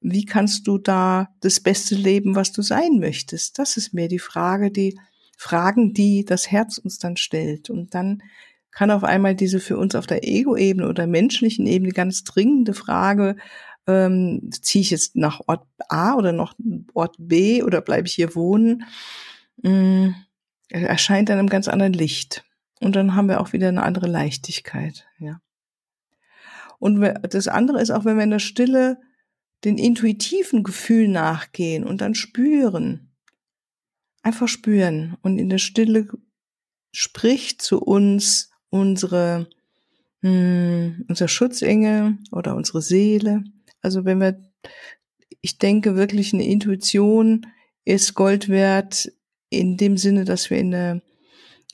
wie 0.00 0.24
kannst 0.24 0.68
du 0.68 0.78
da 0.78 1.34
das 1.40 1.58
Beste 1.60 1.96
leben, 1.96 2.36
was 2.36 2.52
du 2.52 2.62
sein 2.62 3.00
möchtest? 3.00 3.58
Das 3.58 3.76
ist 3.76 3.92
mehr 3.92 4.06
die 4.06 4.20
Frage, 4.20 4.70
die 4.70 4.98
Fragen, 5.36 5.92
die 5.92 6.24
das 6.24 6.52
Herz 6.52 6.78
uns 6.78 6.98
dann 6.98 7.16
stellt. 7.16 7.68
Und 7.68 7.92
dann 7.94 8.22
kann 8.70 8.92
auf 8.92 9.02
einmal 9.02 9.34
diese 9.34 9.58
für 9.58 9.76
uns 9.76 9.96
auf 9.96 10.06
der 10.06 10.22
Ego-Ebene 10.22 10.88
oder 10.88 11.08
menschlichen 11.08 11.66
Ebene 11.66 11.90
ganz 11.90 12.22
dringende 12.22 12.74
Frage, 12.74 13.34
ähm, 13.88 14.50
ziehe 14.52 14.82
ich 14.82 14.90
jetzt 14.90 15.16
nach 15.16 15.40
Ort 15.48 15.66
A 15.88 16.14
oder 16.14 16.30
noch 16.30 16.54
Ort 16.94 17.16
B 17.18 17.64
oder 17.64 17.80
bleibe 17.80 18.06
ich 18.06 18.14
hier 18.14 18.36
wohnen, 18.36 18.84
mh, 19.62 20.14
erscheint 20.68 21.28
dann 21.28 21.40
im 21.40 21.48
ganz 21.48 21.66
anderen 21.66 21.92
Licht. 21.92 22.44
Und 22.80 22.96
dann 22.96 23.14
haben 23.14 23.28
wir 23.28 23.40
auch 23.40 23.52
wieder 23.52 23.68
eine 23.68 23.82
andere 23.82 24.06
Leichtigkeit, 24.08 25.06
ja. 25.18 25.40
Und 26.78 27.02
das 27.34 27.46
andere 27.46 27.82
ist 27.82 27.90
auch, 27.90 28.06
wenn 28.06 28.16
wir 28.16 28.24
in 28.24 28.30
der 28.30 28.38
Stille 28.38 28.98
den 29.64 29.76
intuitiven 29.76 30.62
Gefühl 30.62 31.08
nachgehen 31.08 31.84
und 31.84 32.00
dann 32.00 32.14
spüren, 32.14 33.12
einfach 34.22 34.48
spüren 34.48 35.18
und 35.20 35.38
in 35.38 35.50
der 35.50 35.58
Stille 35.58 36.08
spricht 36.92 37.60
zu 37.60 37.82
uns 37.82 38.50
unsere 38.70 39.46
hm, 40.22 41.04
unser 41.08 41.28
Schutzengel 41.28 42.18
oder 42.30 42.54
unsere 42.54 42.82
Seele. 42.82 43.44
Also 43.80 44.04
wenn 44.04 44.20
wir, 44.20 44.38
ich 45.40 45.58
denke 45.58 45.96
wirklich 45.96 46.34
eine 46.34 46.46
Intuition 46.46 47.46
ist 47.84 48.14
Gold 48.14 48.48
wert 48.48 49.10
in 49.48 49.76
dem 49.76 49.96
Sinne, 49.96 50.24
dass 50.24 50.50
wir 50.50 50.58
eine 50.58 51.02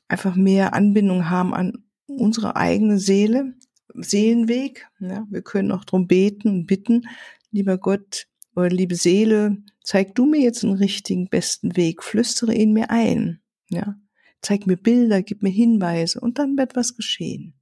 einfach 0.08 0.36
mehr 0.36 0.75
Anbindung 0.75 1.30
haben 1.30 1.54
an 1.54 1.84
unsere 2.06 2.56
eigene 2.56 2.98
Seele, 2.98 3.54
Seelenweg. 3.94 4.88
Ja, 5.00 5.26
wir 5.30 5.42
können 5.42 5.72
auch 5.72 5.84
drum 5.84 6.06
beten 6.06 6.48
und 6.48 6.66
bitten, 6.66 7.08
lieber 7.50 7.78
Gott 7.78 8.26
oder 8.54 8.68
liebe 8.68 8.94
Seele, 8.94 9.58
zeig 9.82 10.14
du 10.14 10.26
mir 10.26 10.40
jetzt 10.40 10.64
einen 10.64 10.76
richtigen, 10.76 11.28
besten 11.28 11.76
Weg, 11.76 12.02
flüstere 12.02 12.54
ihn 12.54 12.72
mir 12.72 12.90
ein. 12.90 13.40
Ja, 13.68 13.96
zeig 14.40 14.66
mir 14.66 14.76
Bilder, 14.76 15.22
gib 15.22 15.42
mir 15.42 15.50
Hinweise 15.50 16.20
und 16.20 16.38
dann 16.38 16.56
wird 16.56 16.76
was 16.76 16.96
geschehen 16.96 17.55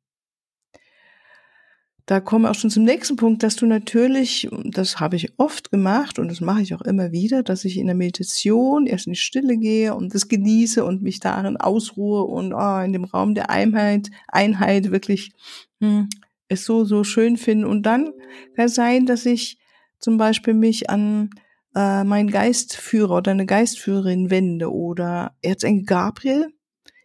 da 2.07 2.21
kommen 2.21 2.45
wir 2.45 2.51
auch 2.51 2.55
schon 2.55 2.71
zum 2.71 2.85
nächsten 2.85 3.17
Punkt, 3.17 3.43
dass 3.43 3.57
du 3.57 3.65
natürlich, 3.65 4.49
das 4.65 5.01
habe 5.01 5.17
ich 5.17 5.39
oft 5.39 5.71
gemacht 5.71 6.19
und 6.19 6.29
das 6.29 6.43
mache 6.43 6.61
ich 6.61 6.75
auch 6.75 6.83
immer 6.83 7.13
wieder, 7.13 7.43
dass 7.43 7.65
ich 7.65 7.79
in 7.79 7.87
der 7.87 7.97
Meditation 7.97 8.87
erst 8.87 9.07
in 9.07 9.15
die 9.15 9.19
Stille 9.19 9.57
gehe 9.57 9.95
und 9.95 10.15
das 10.15 10.29
genieße 10.29 10.85
und 10.85 11.01
mich 11.01 11.21
darin 11.21 11.57
ausruhe 11.57 12.25
und 12.25 12.53
oh, 12.53 12.81
in 12.81 12.93
dem 12.93 13.05
Raum 13.05 13.35
der 13.35 13.49
Einheit, 13.49 14.11
Einheit 14.29 14.91
wirklich 14.91 15.33
hm, 15.81 16.11
es 16.49 16.67
so, 16.67 16.85
so 16.85 17.05
schön 17.05 17.39
finde. 17.39 17.69
Und 17.69 17.85
dann 17.85 18.13
kann 18.55 18.67
es 18.67 18.75
sein, 18.75 19.07
dass 19.07 19.25
ich 19.25 19.59
zum 19.99 20.19
Beispiel 20.19 20.53
mich 20.53 20.91
an 20.91 21.31
äh, 21.75 22.05
meinen 22.05 22.31
Geistführer 22.31 23.17
oder 23.17 23.31
eine 23.31 23.47
Geistführerin 23.47 24.29
wende 24.29 24.71
oder 24.71 25.35
Erzengel 25.41 25.87
Gabriel. 25.87 26.49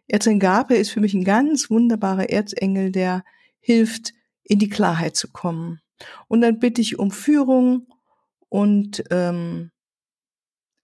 Erzengel 0.10 0.40
Gabriel 0.40 0.82
ist 0.82 0.92
für 0.92 1.00
mich 1.00 1.14
ein 1.14 1.24
ganz 1.24 1.70
wunderbarer 1.70 2.30
Erzengel, 2.30 2.92
der 2.92 3.24
hilft, 3.62 4.14
in 4.50 4.60
die 4.60 4.68
Klarheit 4.68 5.16
zu 5.16 5.30
kommen. 5.30 5.80
Und 6.28 6.42
dann 6.42 6.60
bitte 6.60 6.82
ich 6.82 7.00
um 7.00 7.12
Führung 7.12 7.88
und 8.50 9.04
ähm, 9.12 9.72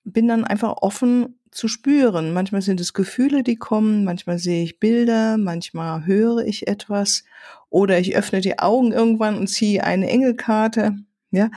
bin 0.04 0.28
dann 0.28 0.46
einfach 0.46 0.78
offen 0.78 1.40
zu 1.52 1.68
spüren. 1.68 2.34
Manchmal 2.34 2.62
sind 2.62 2.80
es 2.80 2.94
Gefühle, 2.94 3.44
die 3.44 3.56
kommen, 3.56 4.04
manchmal 4.04 4.38
sehe 4.38 4.64
ich 4.64 4.80
Bilder, 4.80 5.38
manchmal 5.38 6.06
höre 6.06 6.46
ich 6.46 6.68
etwas 6.68 7.24
oder 7.70 8.00
ich 8.00 8.16
öffne 8.16 8.42
die 8.42 8.60
Augen 8.60 8.92
irgendwann 8.92 9.38
und 9.38 9.48
ziehe 9.48 9.84
eine 9.84 10.10
Engelkarte, 10.10 10.98
ja, 11.32 11.50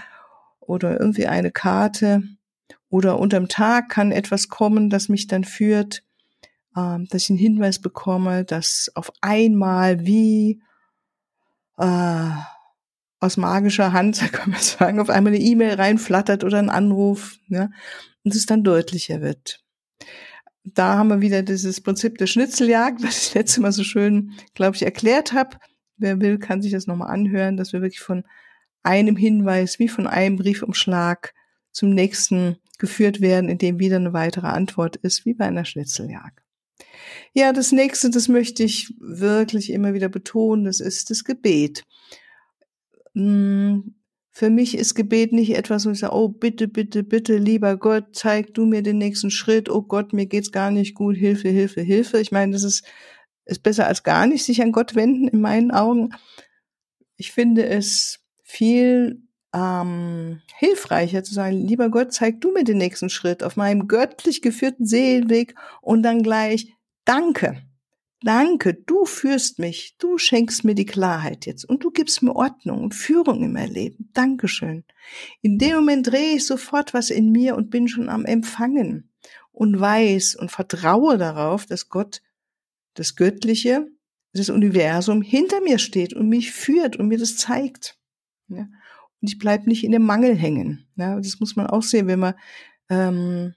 oder 0.61 0.99
irgendwie 0.99 1.27
eine 1.27 1.51
Karte 1.51 2.23
oder 2.91 3.19
unterm 3.19 3.49
Tag 3.49 3.91
kann 3.91 4.13
etwas 4.13 4.49
kommen, 4.49 4.89
das 4.89 5.09
mich 5.09 5.27
dann 5.27 5.45
führt, 5.45 6.05
äh, 6.75 6.99
dass 7.11 7.25
ich 7.25 7.31
einen 7.31 7.39
Hinweis 7.39 7.81
bekomme, 7.81 8.45
dass 8.45 8.91
auf 8.95 9.13
einmal 9.21 10.07
wie 10.07 10.63
äh, 11.79 12.31
aus 13.21 13.37
magischer 13.37 13.93
Hand, 13.93 14.21
kann 14.33 14.51
man 14.51 14.61
sagen, 14.61 15.01
auf 15.01 15.11
einmal 15.11 15.33
eine 15.35 15.43
E-Mail 15.43 15.75
reinflattert 15.75 16.45
oder 16.45 16.59
ein 16.59 16.71
Anruf, 16.71 17.37
ja, 17.49 17.71
und 18.25 18.35
es 18.35 18.47
dann 18.47 18.65
deutlicher 18.65 19.21
wird. 19.21 19.65
Da 20.65 20.99
haben 20.99 21.09
wir 21.09 21.21
wieder 21.21 21.43
dieses 21.43 21.81
Prinzip 21.81 22.19
der 22.19 22.27
Schnitzeljagd, 22.27 23.03
was 23.03 23.29
ich 23.29 23.35
letztes 23.35 23.59
Mal 23.59 23.73
so 23.73 23.85
schön, 23.85 24.33
glaube 24.55 24.77
ich, 24.77 24.83
erklärt 24.83 25.33
habe. 25.33 25.57
Wer 25.97 26.21
will, 26.21 26.39
kann 26.39 26.63
sich 26.63 26.73
das 26.73 26.87
nochmal 26.87 27.11
anhören, 27.11 27.57
dass 27.57 27.73
wir 27.73 27.83
wirklich 27.83 28.01
von 28.01 28.25
einem 28.83 29.17
Hinweis, 29.17 29.79
wie 29.79 29.89
von 29.89 30.07
einem 30.07 30.37
Briefumschlag 30.37 31.35
zum 31.73 31.91
nächsten 31.91 32.59
geführt 32.79 33.21
werden, 33.21 33.49
in 33.49 33.59
dem 33.59 33.81
wieder 33.81 33.97
eine 33.97 34.13
weitere 34.13 34.47
Antwort 34.47 34.97
ist, 34.97 35.25
wie 35.25 35.35
bei 35.35 35.47
einer 35.47 35.65
Schnitzeljagd. 35.65 36.48
Ja, 37.35 37.53
das 37.53 37.73
nächste, 37.73 38.11
das 38.11 38.29
möchte 38.29 38.63
ich 38.63 38.95
wirklich 38.99 39.71
immer 39.71 39.95
wieder 39.95 40.09
betonen, 40.09 40.65
das 40.65 40.81
ist 40.81 41.11
das 41.11 41.25
Gebet. 41.25 41.85
Hm, 43.15 43.95
für 44.31 44.51
mich 44.51 44.77
ist 44.77 44.95
Gebet 44.95 45.33
nicht 45.33 45.57
etwas, 45.57 45.85
wo 45.85 45.91
ich 45.91 45.99
sage, 45.99 46.15
oh, 46.15 46.29
bitte, 46.29 46.69
bitte, 46.69 47.03
bitte, 47.03 47.37
lieber 47.37 47.77
Gott, 47.77 48.05
zeig 48.13 48.55
du 48.55 48.67
mir 48.67 48.83
den 48.83 48.99
nächsten 48.99 49.31
Schritt. 49.31 49.69
Oh 49.69 49.83
Gott, 49.83 50.13
mir 50.13 50.27
geht's 50.27 50.53
gar 50.53 50.71
nicht 50.71 50.95
gut. 50.95 51.17
Hilfe, 51.17 51.49
Hilfe, 51.49 51.81
Hilfe. 51.81 52.21
Ich 52.21 52.31
meine, 52.31 52.53
das 52.53 52.63
ist, 52.63 52.85
ist 53.47 53.65
besser 53.65 53.89
als 53.89 54.05
gar 54.05 54.27
nicht 54.29 54.45
sich 54.45 54.63
an 54.63 54.71
Gott 54.71 54.95
wenden, 54.95 55.27
in 55.27 55.41
meinen 55.41 55.73
Augen. 55.73 56.11
Ich 57.17 57.33
finde 57.33 57.67
es 57.67 58.21
viel 58.45 59.28
ähm, 59.55 60.43
hilfreicher 60.57 61.25
zu 61.25 61.35
sagen, 61.35 61.57
lieber 61.67 61.89
Gott, 61.89 62.13
zeig 62.13 62.41
du 62.41 62.53
mir 62.53 62.65
den 62.65 62.79
nächsten 62.79 63.11
Schritt 63.11 63.43
auf 63.43 63.57
meinem 63.57 63.89
göttlich 63.89 64.43
geführten 64.43 64.87
Seelenweg 64.87 65.55
und 65.81 66.03
dann 66.03 66.23
gleich, 66.23 66.75
Danke. 67.09 67.63
Danke, 68.21 68.75
du 68.75 69.07
führst 69.07 69.59
mich, 69.59 69.97
du 69.97 70.19
schenkst 70.19 70.63
mir 70.63 70.75
die 70.75 70.85
Klarheit 70.85 71.47
jetzt 71.47 71.65
und 71.65 71.83
du 71.83 71.91
gibst 71.91 72.23
mir 72.23 72.37
Ordnung 72.37 72.83
und 72.83 72.95
Führung 72.95 73.43
in 73.43 73.55
mein 73.55 73.71
Leben. 73.71 74.11
Dankeschön. 74.13 74.85
In 75.41 75.57
dem 75.57 75.77
Moment 75.77 76.07
drehe 76.07 76.37
ich 76.37 76.45
sofort 76.45 76.93
was 76.93 77.09
in 77.09 77.33
mir 77.33 77.57
und 77.57 77.71
bin 77.71 77.89
schon 77.89 78.11
am 78.11 78.27
Empfangen 78.27 79.11
und 79.53 79.81
weiß 79.81 80.35
und 80.35 80.51
vertraue 80.51 81.17
darauf, 81.17 81.65
dass 81.65 81.89
Gott, 81.89 82.21
das 82.93 83.17
Göttliche, 83.17 83.89
das 84.35 84.51
Universum 84.51 85.23
hinter 85.23 85.63
mir 85.63 85.79
steht 85.79 86.13
und 86.13 86.29
mich 86.29 86.53
führt 86.53 86.97
und 86.97 87.09
mir 87.09 87.19
das 87.19 87.39
zeigt. 87.39 87.97
Ja? 88.49 88.69
Und 89.21 89.29
ich 89.29 89.39
bleib 89.39 89.67
nicht 89.67 89.85
in 89.85 89.93
dem 89.93 90.03
Mangel 90.03 90.37
hängen. 90.37 90.87
Ja? 90.97 91.17
Das 91.17 91.41
muss 91.41 91.57
man 91.57 91.67
auch 91.67 91.83
sehen, 91.83 92.07
wenn 92.07 92.21
man 92.21 92.35
ähm, 92.89 93.55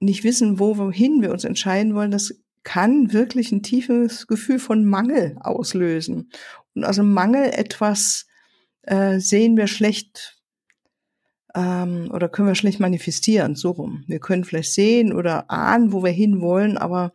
nicht 0.00 0.24
wissen, 0.24 0.58
wo, 0.58 0.76
wohin 0.78 1.22
wir 1.22 1.30
uns 1.30 1.44
entscheiden 1.44 1.94
wollen, 1.94 2.10
das 2.10 2.34
kann 2.62 3.12
wirklich 3.12 3.52
ein 3.52 3.62
tiefes 3.62 4.26
Gefühl 4.26 4.58
von 4.58 4.84
Mangel 4.84 5.36
auslösen. 5.40 6.30
Und 6.74 6.96
dem 6.96 7.12
Mangel 7.12 7.44
etwas 7.44 8.26
äh, 8.82 9.20
sehen 9.20 9.56
wir 9.56 9.66
schlecht 9.66 10.36
ähm, 11.54 12.10
oder 12.12 12.28
können 12.28 12.48
wir 12.48 12.54
schlecht 12.54 12.80
manifestieren, 12.80 13.54
so 13.54 13.70
rum. 13.70 14.04
Wir 14.06 14.18
können 14.18 14.44
vielleicht 14.44 14.72
sehen 14.72 15.12
oder 15.12 15.50
ahnen, 15.50 15.92
wo 15.92 16.02
wir 16.04 16.10
hinwollen, 16.10 16.76
aber 16.76 17.12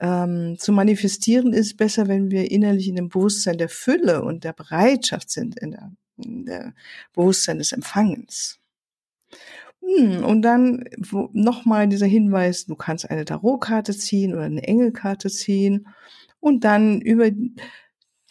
ähm, 0.00 0.56
zu 0.58 0.72
manifestieren 0.72 1.52
ist 1.52 1.76
besser, 1.76 2.08
wenn 2.08 2.30
wir 2.30 2.50
innerlich 2.50 2.88
in 2.88 2.96
dem 2.96 3.08
Bewusstsein 3.08 3.58
der 3.58 3.68
Fülle 3.68 4.22
und 4.22 4.44
der 4.44 4.52
Bereitschaft 4.52 5.30
sind, 5.30 5.58
in 5.58 5.72
der, 5.72 5.92
der 6.18 6.74
Bewusstsein 7.14 7.58
des 7.58 7.72
Empfangens. 7.72 8.58
Hm, 9.82 10.24
und 10.24 10.42
dann 10.42 10.84
nochmal 11.32 11.88
dieser 11.88 12.06
Hinweis, 12.06 12.66
du 12.66 12.74
kannst 12.74 13.10
eine 13.10 13.24
Tarotkarte 13.24 13.96
ziehen 13.96 14.34
oder 14.34 14.44
eine 14.44 14.62
Engelkarte 14.62 15.30
ziehen 15.30 15.88
und 16.40 16.64
dann 16.64 17.00
über 17.00 17.30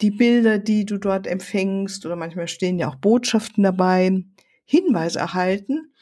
die 0.00 0.10
Bilder, 0.10 0.58
die 0.58 0.84
du 0.84 0.98
dort 0.98 1.26
empfängst 1.26 2.06
oder 2.06 2.16
manchmal 2.16 2.48
stehen 2.48 2.78
ja 2.78 2.88
auch 2.88 2.96
Botschaften 2.96 3.64
dabei, 3.64 4.22
Hinweise 4.64 5.18
erhalten. 5.18 5.92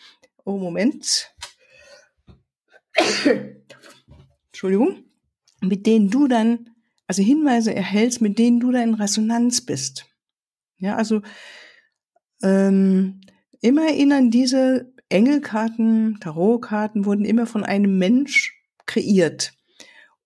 Oh, 0.45 0.59
Moment. 0.59 1.35
Entschuldigung. 4.49 5.05
Mit 5.63 5.87
denen 5.87 6.11
du 6.11 6.29
dann, 6.29 6.71
also 7.07 7.23
Hinweise 7.23 7.75
erhältst, 7.75 8.21
mit 8.21 8.39
denen 8.39 8.61
du 8.61 8.73
dann 8.73 8.91
in 8.91 8.95
Resonanz 8.95 9.65
bist. 9.65 10.07
Ja, 10.79 10.97
also 10.97 11.23
ähm, 12.43 13.21
immer 13.61 13.87
erinnern 13.87 14.31
diese 14.31 14.93
Engelkarten, 15.09 16.19
Tarotkarten 16.21 17.05
wurden 17.05 17.25
immer 17.25 17.47
von 17.47 17.65
einem 17.65 17.99
Mensch 17.99 18.61
kreiert. 18.87 19.53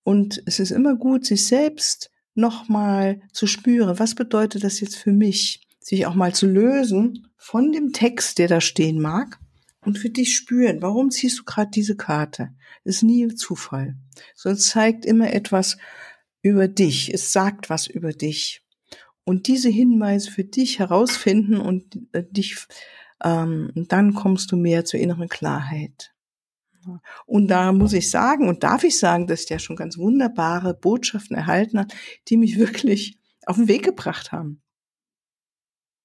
Und 0.02 0.42
es 0.46 0.58
ist 0.58 0.70
immer 0.70 0.96
gut, 0.96 1.26
sich 1.26 1.46
selbst 1.46 2.10
nochmal 2.34 3.20
zu 3.32 3.46
spüren, 3.46 3.98
was 3.98 4.14
bedeutet 4.14 4.64
das 4.64 4.80
jetzt 4.80 4.96
für 4.96 5.12
mich? 5.12 5.66
Sich 5.80 6.06
auch 6.06 6.14
mal 6.14 6.34
zu 6.34 6.46
lösen 6.46 7.28
von 7.36 7.72
dem 7.72 7.92
Text, 7.92 8.38
der 8.38 8.48
da 8.48 8.60
stehen 8.60 9.00
mag 9.00 9.38
und 9.84 9.98
für 9.98 10.10
dich 10.10 10.36
spüren, 10.36 10.82
warum 10.82 11.10
ziehst 11.10 11.38
du 11.38 11.44
gerade 11.44 11.70
diese 11.70 11.96
Karte? 11.96 12.50
Das 12.84 12.96
ist 12.96 13.02
nie 13.02 13.28
Zufall, 13.34 13.96
es 14.44 14.68
zeigt 14.68 15.04
immer 15.04 15.32
etwas 15.32 15.78
über 16.42 16.68
dich, 16.68 17.12
es 17.12 17.32
sagt 17.32 17.70
was 17.70 17.86
über 17.86 18.12
dich. 18.12 18.59
Und 19.30 19.46
diese 19.46 19.68
Hinweise 19.68 20.28
für 20.28 20.42
dich 20.42 20.80
herausfinden 20.80 21.56
und 21.56 22.00
äh, 22.10 22.24
dich 22.28 22.66
ähm, 23.22 23.70
dann 23.76 24.12
kommst 24.12 24.50
du 24.50 24.56
mehr 24.56 24.84
zur 24.84 24.98
inneren 24.98 25.28
Klarheit. 25.28 26.12
Und 27.26 27.46
da 27.46 27.70
muss 27.70 27.92
ich 27.92 28.10
sagen 28.10 28.48
und 28.48 28.64
darf 28.64 28.82
ich 28.82 28.98
sagen, 28.98 29.28
dass 29.28 29.44
ich 29.44 29.48
ja 29.48 29.60
schon 29.60 29.76
ganz 29.76 29.98
wunderbare 29.98 30.74
Botschaften 30.74 31.36
erhalten 31.36 31.78
habe, 31.78 31.94
die 32.26 32.36
mich 32.36 32.58
wirklich 32.58 33.20
auf 33.46 33.54
den 33.54 33.68
Weg 33.68 33.84
gebracht 33.84 34.32
haben. 34.32 34.62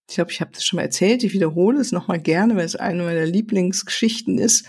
Ich 0.08 0.14
glaube, 0.14 0.30
ich 0.30 0.40
habe 0.40 0.52
das 0.54 0.64
schon 0.64 0.78
mal 0.78 0.84
erzählt. 0.84 1.24
Ich 1.24 1.34
wiederhole 1.34 1.80
es 1.80 1.92
nochmal 1.92 2.20
gerne, 2.20 2.56
weil 2.56 2.66
es 2.66 2.76
eine 2.76 3.02
meiner 3.02 3.26
Lieblingsgeschichten 3.26 4.38
ist. 4.38 4.68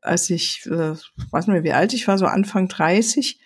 Als 0.00 0.30
ich, 0.30 0.64
äh, 0.66 0.94
weiß 0.94 1.48
nicht 1.48 1.48
mehr, 1.48 1.64
wie 1.64 1.72
alt 1.72 1.92
ich 1.92 2.06
war, 2.06 2.18
so 2.18 2.26
Anfang 2.26 2.68
30, 2.68 3.40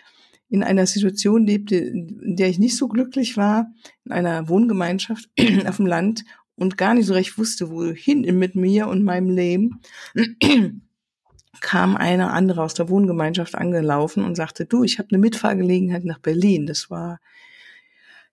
in 0.49 0.63
einer 0.63 0.85
Situation 0.85 1.45
lebte, 1.45 1.75
in 1.75 2.35
der 2.35 2.49
ich 2.49 2.59
nicht 2.59 2.77
so 2.77 2.87
glücklich 2.87 3.37
war, 3.37 3.71
in 4.05 4.11
einer 4.11 4.47
Wohngemeinschaft 4.47 5.29
auf 5.65 5.77
dem 5.77 5.85
Land 5.85 6.23
und 6.55 6.77
gar 6.77 6.93
nicht 6.93 7.05
so 7.05 7.13
recht 7.13 7.37
wusste, 7.37 7.69
wohin 7.69 8.21
mit 8.37 8.55
mir 8.55 8.87
und 8.87 9.03
meinem 9.03 9.29
Leben, 9.29 9.81
kam 11.61 11.95
eine 11.95 12.31
andere 12.31 12.63
aus 12.63 12.73
der 12.73 12.89
Wohngemeinschaft 12.89 13.55
angelaufen 13.55 14.23
und 14.23 14.35
sagte, 14.35 14.65
du, 14.65 14.83
ich 14.83 14.99
habe 14.99 15.09
eine 15.11 15.19
Mitfahrgelegenheit 15.19 16.05
nach 16.05 16.19
Berlin. 16.19 16.65
Das 16.65 16.89
war 16.89 17.19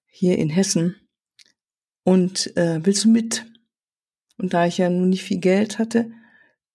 hier 0.07 0.39
in 0.39 0.51
Hessen. 0.51 0.97
Und 2.05 2.57
äh, 2.57 2.81
willst 2.85 3.05
du 3.05 3.11
mit? 3.11 3.47
Und 4.39 4.55
da 4.55 4.67
ich 4.67 4.79
ja 4.79 4.91
nun 4.91 5.09
nicht 5.09 5.23
viel 5.23 5.39
Geld 5.39 5.79
hatte, 5.79 6.11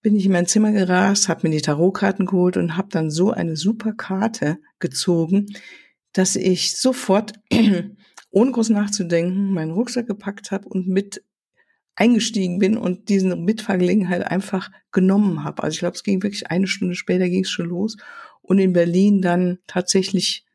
bin 0.08 0.16
ich 0.16 0.24
in 0.24 0.32
mein 0.32 0.46
Zimmer 0.46 0.72
gerast, 0.72 1.28
habe 1.28 1.46
mir 1.46 1.54
die 1.54 1.60
Tarotkarten 1.60 2.24
geholt 2.24 2.56
und 2.56 2.78
habe 2.78 2.88
dann 2.90 3.10
so 3.10 3.30
eine 3.30 3.56
super 3.56 3.92
Karte 3.92 4.56
gezogen, 4.78 5.48
dass 6.14 6.34
ich 6.34 6.78
sofort, 6.78 7.34
ohne 8.30 8.50
groß 8.50 8.70
nachzudenken, 8.70 9.52
meinen 9.52 9.72
Rucksack 9.72 10.06
gepackt 10.06 10.50
habe 10.50 10.66
und 10.66 10.88
mit 10.88 11.22
eingestiegen 11.94 12.58
bin 12.58 12.78
und 12.78 13.10
diesen 13.10 13.44
Mitfahrgelegenheit 13.44 14.26
einfach 14.26 14.70
genommen 14.92 15.44
habe. 15.44 15.62
Also 15.62 15.74
ich 15.74 15.80
glaube, 15.80 15.96
es 15.96 16.04
ging 16.04 16.22
wirklich 16.22 16.50
eine 16.50 16.68
Stunde 16.68 16.94
später 16.94 17.28
ging 17.28 17.44
es 17.44 17.50
schon 17.50 17.68
los 17.68 17.98
und 18.40 18.58
in 18.58 18.72
Berlin 18.72 19.20
dann 19.20 19.58
tatsächlich 19.66 20.46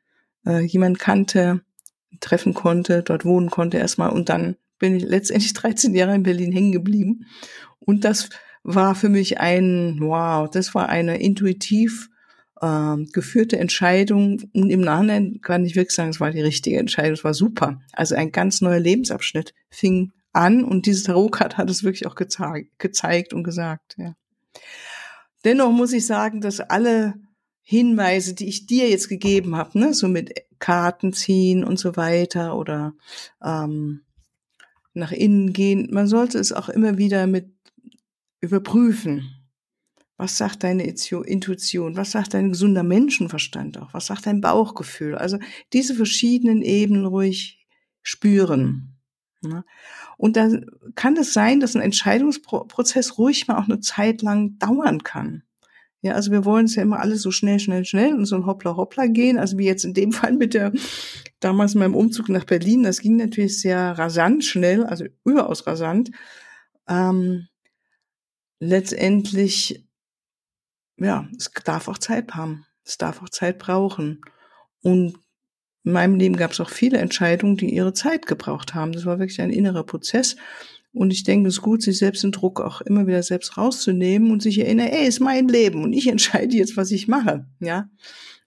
äh, 0.47 0.61
jemand 0.61 0.97
kannte, 0.97 1.61
treffen 2.21 2.55
konnte, 2.55 3.03
dort 3.03 3.23
wohnen 3.23 3.51
konnte 3.51 3.77
erstmal 3.77 4.09
und 4.09 4.29
dann 4.29 4.55
bin 4.79 4.95
ich 4.95 5.03
letztendlich 5.03 5.53
13 5.53 5.93
Jahre 5.93 6.15
in 6.15 6.23
Berlin 6.23 6.51
hängen 6.51 6.71
geblieben 6.71 7.27
und 7.77 8.03
das 8.03 8.29
war 8.63 8.95
für 8.95 9.09
mich 9.09 9.39
ein 9.39 9.97
wow, 9.99 10.49
das 10.49 10.73
war 10.73 10.89
eine 10.89 11.19
intuitiv 11.21 12.09
äh, 12.61 12.95
geführte 13.11 13.59
Entscheidung 13.59 14.41
und 14.53 14.69
im 14.69 14.81
Nachhinein 14.81 15.41
kann 15.41 15.65
ich 15.65 15.75
wirklich 15.75 15.95
sagen, 15.95 16.09
es 16.09 16.19
war 16.19 16.31
die 16.31 16.41
richtige 16.41 16.79
Entscheidung, 16.79 17.13
es 17.13 17.23
war 17.23 17.33
super. 17.33 17.81
Also 17.91 18.15
ein 18.15 18.31
ganz 18.31 18.61
neuer 18.61 18.79
Lebensabschnitt 18.79 19.53
fing 19.69 20.11
an 20.31 20.63
und 20.63 20.85
dieses 20.85 21.03
Tarotkart 21.03 21.57
hat 21.57 21.69
es 21.69 21.83
wirklich 21.83 22.07
auch 22.07 22.15
gezeigt, 22.15 22.79
gezeigt 22.79 23.33
und 23.33 23.43
gesagt. 23.43 23.95
Ja. 23.97 24.15
Dennoch 25.43 25.71
muss 25.71 25.93
ich 25.93 26.05
sagen, 26.05 26.41
dass 26.41 26.59
alle 26.59 27.15
Hinweise, 27.61 28.33
die 28.33 28.47
ich 28.47 28.65
dir 28.65 28.89
jetzt 28.89 29.09
gegeben 29.09 29.55
habe, 29.55 29.77
ne, 29.79 29.93
so 29.93 30.07
mit 30.07 30.33
Karten 30.59 31.13
ziehen 31.13 31.63
und 31.63 31.77
so 31.77 31.95
weiter 31.95 32.57
oder 32.57 32.93
ähm, 33.43 34.01
nach 34.93 35.11
innen 35.11 35.53
gehen, 35.53 35.89
man 35.91 36.07
sollte 36.07 36.39
es 36.39 36.51
auch 36.51 36.69
immer 36.69 36.97
wieder 36.97 37.27
mit 37.27 37.51
überprüfen. 38.43 39.35
Was 40.17 40.37
sagt 40.37 40.63
deine 40.63 40.83
Intuition? 40.85 41.97
Was 41.97 42.11
sagt 42.11 42.33
dein 42.33 42.49
gesunder 42.49 42.83
Menschenverstand 42.83 43.79
auch? 43.79 43.93
Was 43.93 44.05
sagt 44.05 44.27
dein 44.27 44.41
Bauchgefühl? 44.41 45.15
Also 45.15 45.39
diese 45.73 45.95
verschiedenen 45.95 46.61
Ebenen 46.61 47.05
ruhig 47.05 47.65
spüren. 48.03 48.99
Ne? 49.41 49.65
Und 50.17 50.37
da 50.37 50.49
kann 50.95 51.17
es 51.17 51.33
sein, 51.33 51.59
dass 51.59 51.75
ein 51.75 51.81
Entscheidungsprozess 51.81 53.17
ruhig 53.17 53.47
mal 53.47 53.57
auch 53.57 53.67
eine 53.67 53.79
Zeit 53.79 54.21
lang 54.21 54.59
dauern 54.59 55.03
kann. 55.03 55.43
Ja, 56.01 56.13
also 56.13 56.31
wir 56.31 56.43
wollen 56.43 56.65
es 56.65 56.75
ja 56.75 56.83
immer 56.83 56.99
alles 56.99 57.21
so 57.21 57.31
schnell, 57.31 57.59
schnell, 57.59 57.85
schnell 57.85 58.13
und 58.13 58.25
so 58.25 58.35
ein 58.35 58.45
Hoppla, 58.45 58.75
Hoppla 58.75 59.07
gehen. 59.07 59.37
Also 59.37 59.57
wie 59.57 59.65
jetzt 59.65 59.85
in 59.85 59.93
dem 59.93 60.11
Fall 60.13 60.33
mit 60.33 60.53
der, 60.53 60.73
damals 61.39 61.75
meinem 61.75 61.95
Umzug 61.95 62.29
nach 62.29 62.43
Berlin, 62.43 62.83
das 62.83 62.99
ging 62.99 63.15
natürlich 63.15 63.59
sehr 63.59 63.97
rasant 63.97 64.43
schnell, 64.43 64.83
also 64.83 65.05
überaus 65.23 65.65
rasant. 65.65 66.11
Ähm, 66.87 67.47
letztendlich, 68.63 69.85
ja, 70.97 71.27
es 71.37 71.51
darf 71.65 71.87
auch 71.87 71.97
Zeit 71.97 72.33
haben. 72.33 72.65
Es 72.85 72.97
darf 72.97 73.21
auch 73.21 73.29
Zeit 73.29 73.59
brauchen. 73.59 74.21
Und 74.81 75.17
in 75.83 75.91
meinem 75.91 76.15
Leben 76.15 76.35
gab 76.35 76.51
es 76.51 76.59
auch 76.59 76.69
viele 76.69 76.97
Entscheidungen, 76.97 77.57
die 77.57 77.73
ihre 77.73 77.93
Zeit 77.93 78.25
gebraucht 78.25 78.73
haben. 78.73 78.93
Das 78.93 79.05
war 79.05 79.19
wirklich 79.19 79.41
ein 79.41 79.51
innerer 79.51 79.83
Prozess. 79.83 80.35
Und 80.93 81.11
ich 81.11 81.23
denke, 81.23 81.49
es 81.49 81.55
ist 81.55 81.61
gut, 81.61 81.81
sich 81.81 81.97
selbst 81.97 82.23
den 82.23 82.31
Druck 82.31 82.61
auch 82.61 82.81
immer 82.81 83.07
wieder 83.07 83.23
selbst 83.23 83.57
rauszunehmen 83.57 84.31
und 84.31 84.41
sich 84.41 84.59
erinnern, 84.59 84.87
ey, 84.87 85.07
ist 85.07 85.19
mein 85.19 85.47
Leben 85.47 85.83
und 85.83 85.91
ich 85.93 86.07
entscheide 86.15 86.55
jetzt, 86.55 86.77
was 86.77 86.91
ich 86.91 87.07
mache. 87.07 87.47
Ja. 87.59 87.89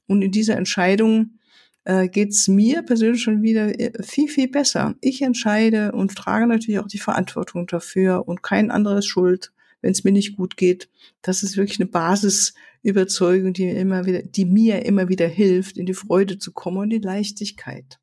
Und 0.06 0.22
in 0.22 0.30
dieser 0.30 0.56
Entscheidung 0.56 1.38
äh, 1.84 2.08
geht 2.08 2.30
es 2.30 2.46
mir 2.46 2.82
persönlich 2.82 3.22
schon 3.22 3.42
wieder 3.42 3.78
äh, 3.78 3.92
viel, 4.02 4.28
viel 4.28 4.48
besser. 4.48 4.94
Ich 5.00 5.22
entscheide 5.22 5.92
und 5.92 6.14
trage 6.14 6.46
natürlich 6.46 6.78
auch 6.78 6.86
die 6.86 6.98
Verantwortung 6.98 7.66
dafür 7.66 8.28
und 8.28 8.42
kein 8.42 8.70
anderer 8.70 8.98
ist 8.98 9.06
schuld, 9.06 9.52
wenn 9.82 9.92
es 9.92 10.04
mir 10.04 10.12
nicht 10.12 10.36
gut 10.36 10.56
geht. 10.56 10.88
Das 11.22 11.42
ist 11.42 11.56
wirklich 11.56 11.80
eine 11.80 11.88
Basis, 11.88 12.54
Überzeugung, 12.82 13.52
die 13.52 13.66
mir 13.66 13.76
immer 13.76 14.06
wieder, 14.06 14.22
die 14.22 14.44
mir 14.44 14.84
immer 14.86 15.08
wieder 15.08 15.26
hilft, 15.26 15.76
in 15.76 15.86
die 15.86 15.94
Freude 15.94 16.38
zu 16.38 16.52
kommen 16.52 16.78
und 16.78 16.90
die 16.90 16.98
Leichtigkeit. 16.98 17.98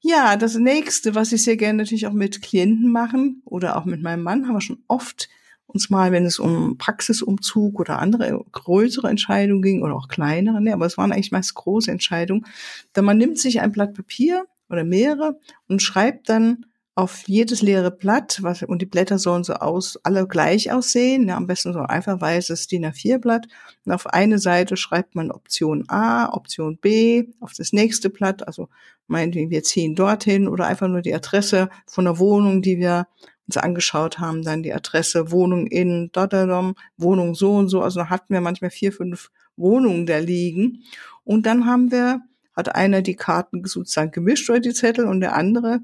Ja, 0.00 0.36
das 0.36 0.54
nächste, 0.56 1.14
was 1.14 1.32
ich 1.32 1.42
sehr 1.42 1.56
gerne 1.56 1.78
natürlich 1.78 2.06
auch 2.06 2.12
mit 2.12 2.42
Klienten 2.42 2.92
machen 2.92 3.42
oder 3.44 3.76
auch 3.76 3.84
mit 3.84 4.02
meinem 4.02 4.22
Mann, 4.22 4.46
haben 4.46 4.54
wir 4.54 4.60
schon 4.60 4.84
oft 4.86 5.28
uns 5.66 5.90
mal, 5.90 6.12
wenn 6.12 6.24
es 6.24 6.38
um 6.38 6.78
Praxisumzug 6.78 7.80
oder 7.80 7.98
andere 7.98 8.44
größere 8.52 9.08
Entscheidungen 9.08 9.62
ging 9.62 9.82
oder 9.82 9.96
auch 9.96 10.08
kleinere, 10.08 10.62
ne, 10.62 10.72
aber 10.72 10.86
es 10.86 10.96
waren 10.96 11.10
eigentlich 11.10 11.32
meist 11.32 11.54
große 11.54 11.90
Entscheidungen, 11.90 12.46
da 12.92 13.02
man 13.02 13.18
nimmt 13.18 13.38
sich 13.38 13.60
ein 13.60 13.72
Blatt 13.72 13.94
Papier 13.94 14.44
oder 14.68 14.84
mehrere 14.84 15.40
und 15.66 15.82
schreibt 15.82 16.28
dann 16.28 16.66
auf 16.96 17.26
jedes 17.26 17.60
leere 17.60 17.90
Blatt, 17.90 18.38
was, 18.42 18.62
und 18.62 18.80
die 18.80 18.86
Blätter 18.86 19.18
sollen 19.18 19.42
so 19.42 19.54
aus, 19.54 19.98
alle 20.04 20.28
gleich 20.28 20.70
aussehen, 20.70 21.26
ja, 21.26 21.36
am 21.36 21.48
besten 21.48 21.72
so 21.72 21.80
einfach 21.80 22.20
weißes 22.20 22.68
DIN 22.68 22.86
A4-Blatt. 22.86 23.48
Und 23.84 23.92
auf 23.92 24.06
eine 24.06 24.38
Seite 24.38 24.76
schreibt 24.76 25.16
man 25.16 25.32
Option 25.32 25.84
A, 25.88 26.32
Option 26.32 26.78
B, 26.78 27.24
auf 27.40 27.52
das 27.52 27.72
nächste 27.72 28.10
Blatt, 28.10 28.46
also 28.46 28.68
meinetwegen 29.08 29.50
wir 29.50 29.64
ziehen 29.64 29.96
dorthin 29.96 30.46
oder 30.46 30.66
einfach 30.66 30.86
nur 30.86 31.02
die 31.02 31.14
Adresse 31.14 31.68
von 31.86 32.04
der 32.04 32.18
Wohnung, 32.18 32.62
die 32.62 32.78
wir 32.78 33.08
uns 33.46 33.56
angeschaut 33.56 34.20
haben, 34.20 34.42
dann 34.42 34.62
die 34.62 34.72
Adresse 34.72 35.32
Wohnung 35.32 35.66
in 35.66 36.10
Dotterdam, 36.12 36.76
Wohnung 36.96 37.34
so 37.34 37.56
und 37.56 37.68
so, 37.68 37.82
also 37.82 38.00
da 38.00 38.08
hatten 38.08 38.32
wir 38.32 38.40
manchmal 38.40 38.70
vier, 38.70 38.92
fünf 38.92 39.30
Wohnungen 39.56 40.06
da 40.06 40.18
liegen. 40.18 40.84
Und 41.24 41.44
dann 41.44 41.66
haben 41.66 41.90
wir, 41.90 42.20
hat 42.54 42.74
einer 42.74 43.02
die 43.02 43.16
Karten 43.16 43.64
sozusagen 43.64 44.12
gemischt 44.12 44.48
oder 44.48 44.60
die 44.60 44.72
Zettel 44.72 45.06
und 45.06 45.20
der 45.20 45.34
andere 45.34 45.80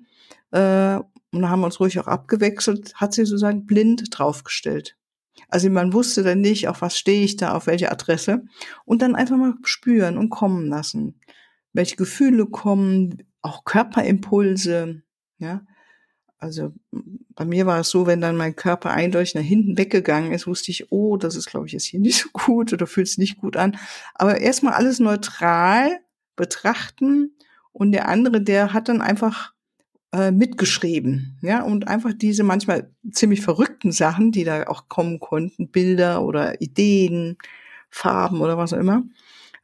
äh, 0.52 0.98
und 1.32 1.48
haben 1.48 1.64
uns 1.64 1.80
ruhig 1.80 1.98
auch 2.00 2.06
abgewechselt, 2.06 2.94
hat 2.96 3.14
sie 3.14 3.24
sozusagen 3.24 3.66
blind 3.66 4.04
draufgestellt. 4.10 4.96
Also 5.48 5.70
man 5.70 5.92
wusste 5.92 6.22
dann 6.22 6.40
nicht, 6.40 6.68
auf 6.68 6.82
was 6.82 6.98
stehe 6.98 7.24
ich 7.24 7.36
da, 7.36 7.54
auf 7.54 7.66
welche 7.66 7.90
Adresse. 7.90 8.44
Und 8.84 9.02
dann 9.02 9.14
einfach 9.14 9.36
mal 9.36 9.54
spüren 9.62 10.18
und 10.18 10.30
kommen 10.30 10.66
lassen. 10.66 11.20
Welche 11.72 11.96
Gefühle 11.96 12.46
kommen, 12.46 13.22
auch 13.42 13.64
Körperimpulse, 13.64 15.02
ja. 15.38 15.62
Also 16.38 16.72
bei 17.34 17.44
mir 17.44 17.66
war 17.66 17.80
es 17.80 17.90
so, 17.90 18.06
wenn 18.06 18.22
dann 18.22 18.34
mein 18.34 18.56
Körper 18.56 18.90
eindeutig 18.90 19.34
nach 19.34 19.42
hinten 19.42 19.76
weggegangen 19.76 20.32
ist, 20.32 20.46
wusste 20.46 20.70
ich, 20.70 20.90
oh, 20.90 21.18
das 21.18 21.36
ist, 21.36 21.46
glaube 21.46 21.66
ich, 21.66 21.74
jetzt 21.74 21.84
hier 21.84 22.00
nicht 22.00 22.22
so 22.22 22.30
gut 22.32 22.72
oder 22.72 22.86
fühlt 22.86 23.08
es 23.08 23.18
nicht 23.18 23.36
gut 23.36 23.58
an. 23.58 23.76
Aber 24.14 24.40
erstmal 24.40 24.72
alles 24.72 25.00
neutral 25.00 26.00
betrachten 26.36 27.36
und 27.72 27.92
der 27.92 28.08
andere, 28.08 28.40
der 28.40 28.72
hat 28.72 28.88
dann 28.88 29.02
einfach 29.02 29.52
äh, 30.12 30.30
mitgeschrieben, 30.30 31.38
ja, 31.40 31.62
und 31.62 31.88
einfach 31.88 32.12
diese 32.12 32.42
manchmal 32.42 32.90
ziemlich 33.12 33.42
verrückten 33.42 33.92
Sachen, 33.92 34.32
die 34.32 34.44
da 34.44 34.64
auch 34.64 34.88
kommen 34.88 35.20
konnten, 35.20 35.68
Bilder 35.68 36.24
oder 36.24 36.60
Ideen, 36.60 37.36
Farben 37.90 38.40
oder 38.40 38.56
was 38.58 38.72
auch 38.72 38.78
immer, 38.78 39.04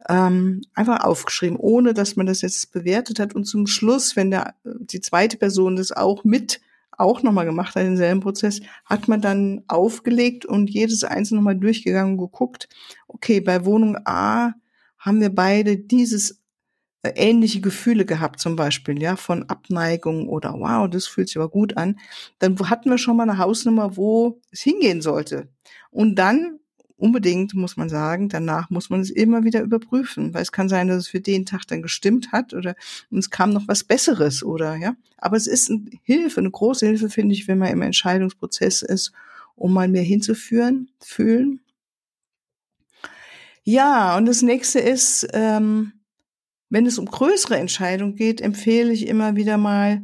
ähm, 0.09 0.63
einfach 0.75 1.05
aufgeschrieben, 1.05 1.57
ohne 1.57 1.95
dass 1.95 2.17
man 2.17 2.27
das 2.27 2.43
jetzt 2.43 2.73
bewertet 2.73 3.19
hat. 3.19 3.35
Und 3.35 3.45
zum 3.45 3.67
Schluss, 3.67 4.17
wenn 4.17 4.31
der, 4.31 4.55
die 4.65 5.01
zweite 5.01 5.37
Person 5.37 5.77
das 5.77 5.93
auch 5.93 6.25
mit 6.25 6.61
auch 6.99 7.23
nochmal 7.23 7.45
gemacht 7.45 7.75
hat, 7.75 7.83
denselben 7.83 8.21
Prozess, 8.21 8.61
hat 8.85 9.09
man 9.09 9.21
dann 9.21 9.63
aufgelegt 9.69 10.47
und 10.47 10.71
jedes 10.71 11.05
einzelne 11.05 11.41
nochmal 11.41 11.59
durchgegangen 11.59 12.13
und 12.13 12.19
geguckt, 12.19 12.69
okay, 13.09 13.41
bei 13.41 13.65
Wohnung 13.65 13.99
A 14.05 14.53
haben 14.99 15.21
wir 15.21 15.31
beide 15.31 15.77
dieses 15.77 16.41
ähnliche 17.15 17.61
Gefühle 17.61 18.05
gehabt, 18.05 18.41
zum 18.41 18.57
Beispiel, 18.57 19.01
ja, 19.01 19.17
von 19.17 19.45
Abneigung 19.49 20.29
oder 20.29 20.55
wow, 20.55 20.89
das 20.89 21.07
fühlt 21.07 21.29
sich 21.29 21.37
aber 21.37 21.49
gut 21.49 21.77
an, 21.77 21.99
dann 22.39 22.59
hatten 22.71 22.91
wir 22.91 22.99
schon 22.99 23.17
mal 23.17 23.29
eine 23.29 23.39
Hausnummer, 23.39 23.97
wo 23.97 24.41
es 24.51 24.61
hingehen 24.61 25.03
sollte. 25.03 25.49
Und 25.91 26.17
dann 26.17 26.59
unbedingt 26.97 27.55
muss 27.55 27.77
man 27.77 27.89
sagen, 27.89 28.29
danach 28.29 28.71
muss 28.71 28.91
man 28.91 29.01
es 29.01 29.11
immer 29.11 29.45
wieder 29.45 29.63
überprüfen, 29.63 30.33
weil 30.33 30.43
es 30.43 30.53
kann 30.53 30.69
sein, 30.69 30.89
dass 30.89 30.99
es 30.99 31.09
für 31.09 31.21
den 31.21 31.45
Tag 31.45 31.67
dann 31.67 31.83
gestimmt 31.83 32.33
hat 32.33 32.55
oder 32.55 32.75
uns 33.11 33.31
kam 33.31 33.51
noch 33.51 33.69
was 33.69 33.85
Besseres 33.85 34.43
oder 34.43 34.77
ja. 34.77 34.97
Aber 35.19 35.37
es 35.37 35.47
ist 35.47 35.71
eine 35.71 35.91
Hilfe, 36.03 36.41
eine 36.41 36.51
große 36.51 36.87
Hilfe 36.87 37.11
finde 37.11 37.35
ich, 37.35 37.49
wenn 37.49 37.59
man 37.59 37.69
im 37.71 37.83
Entscheidungsprozess 37.83 38.83
ist, 38.83 39.13
um 39.55 39.73
mal 39.73 39.89
mehr 39.89 40.03
hinzuführen, 40.03 40.91
fühlen. 41.01 41.61
Ja, 43.65 44.17
und 44.17 44.27
das 44.27 44.43
nächste 44.43 44.79
ist, 44.79 45.27
ähm, 45.33 45.93
wenn 46.69 46.87
es 46.87 46.99
um 46.99 47.07
größere 47.07 47.57
Entscheidungen 47.57 48.17
geht, 48.17 48.41
empfehle 48.41 48.93
ich 48.93 49.07
immer 49.07 49.37
wieder 49.37 49.57
mal, 49.57 50.03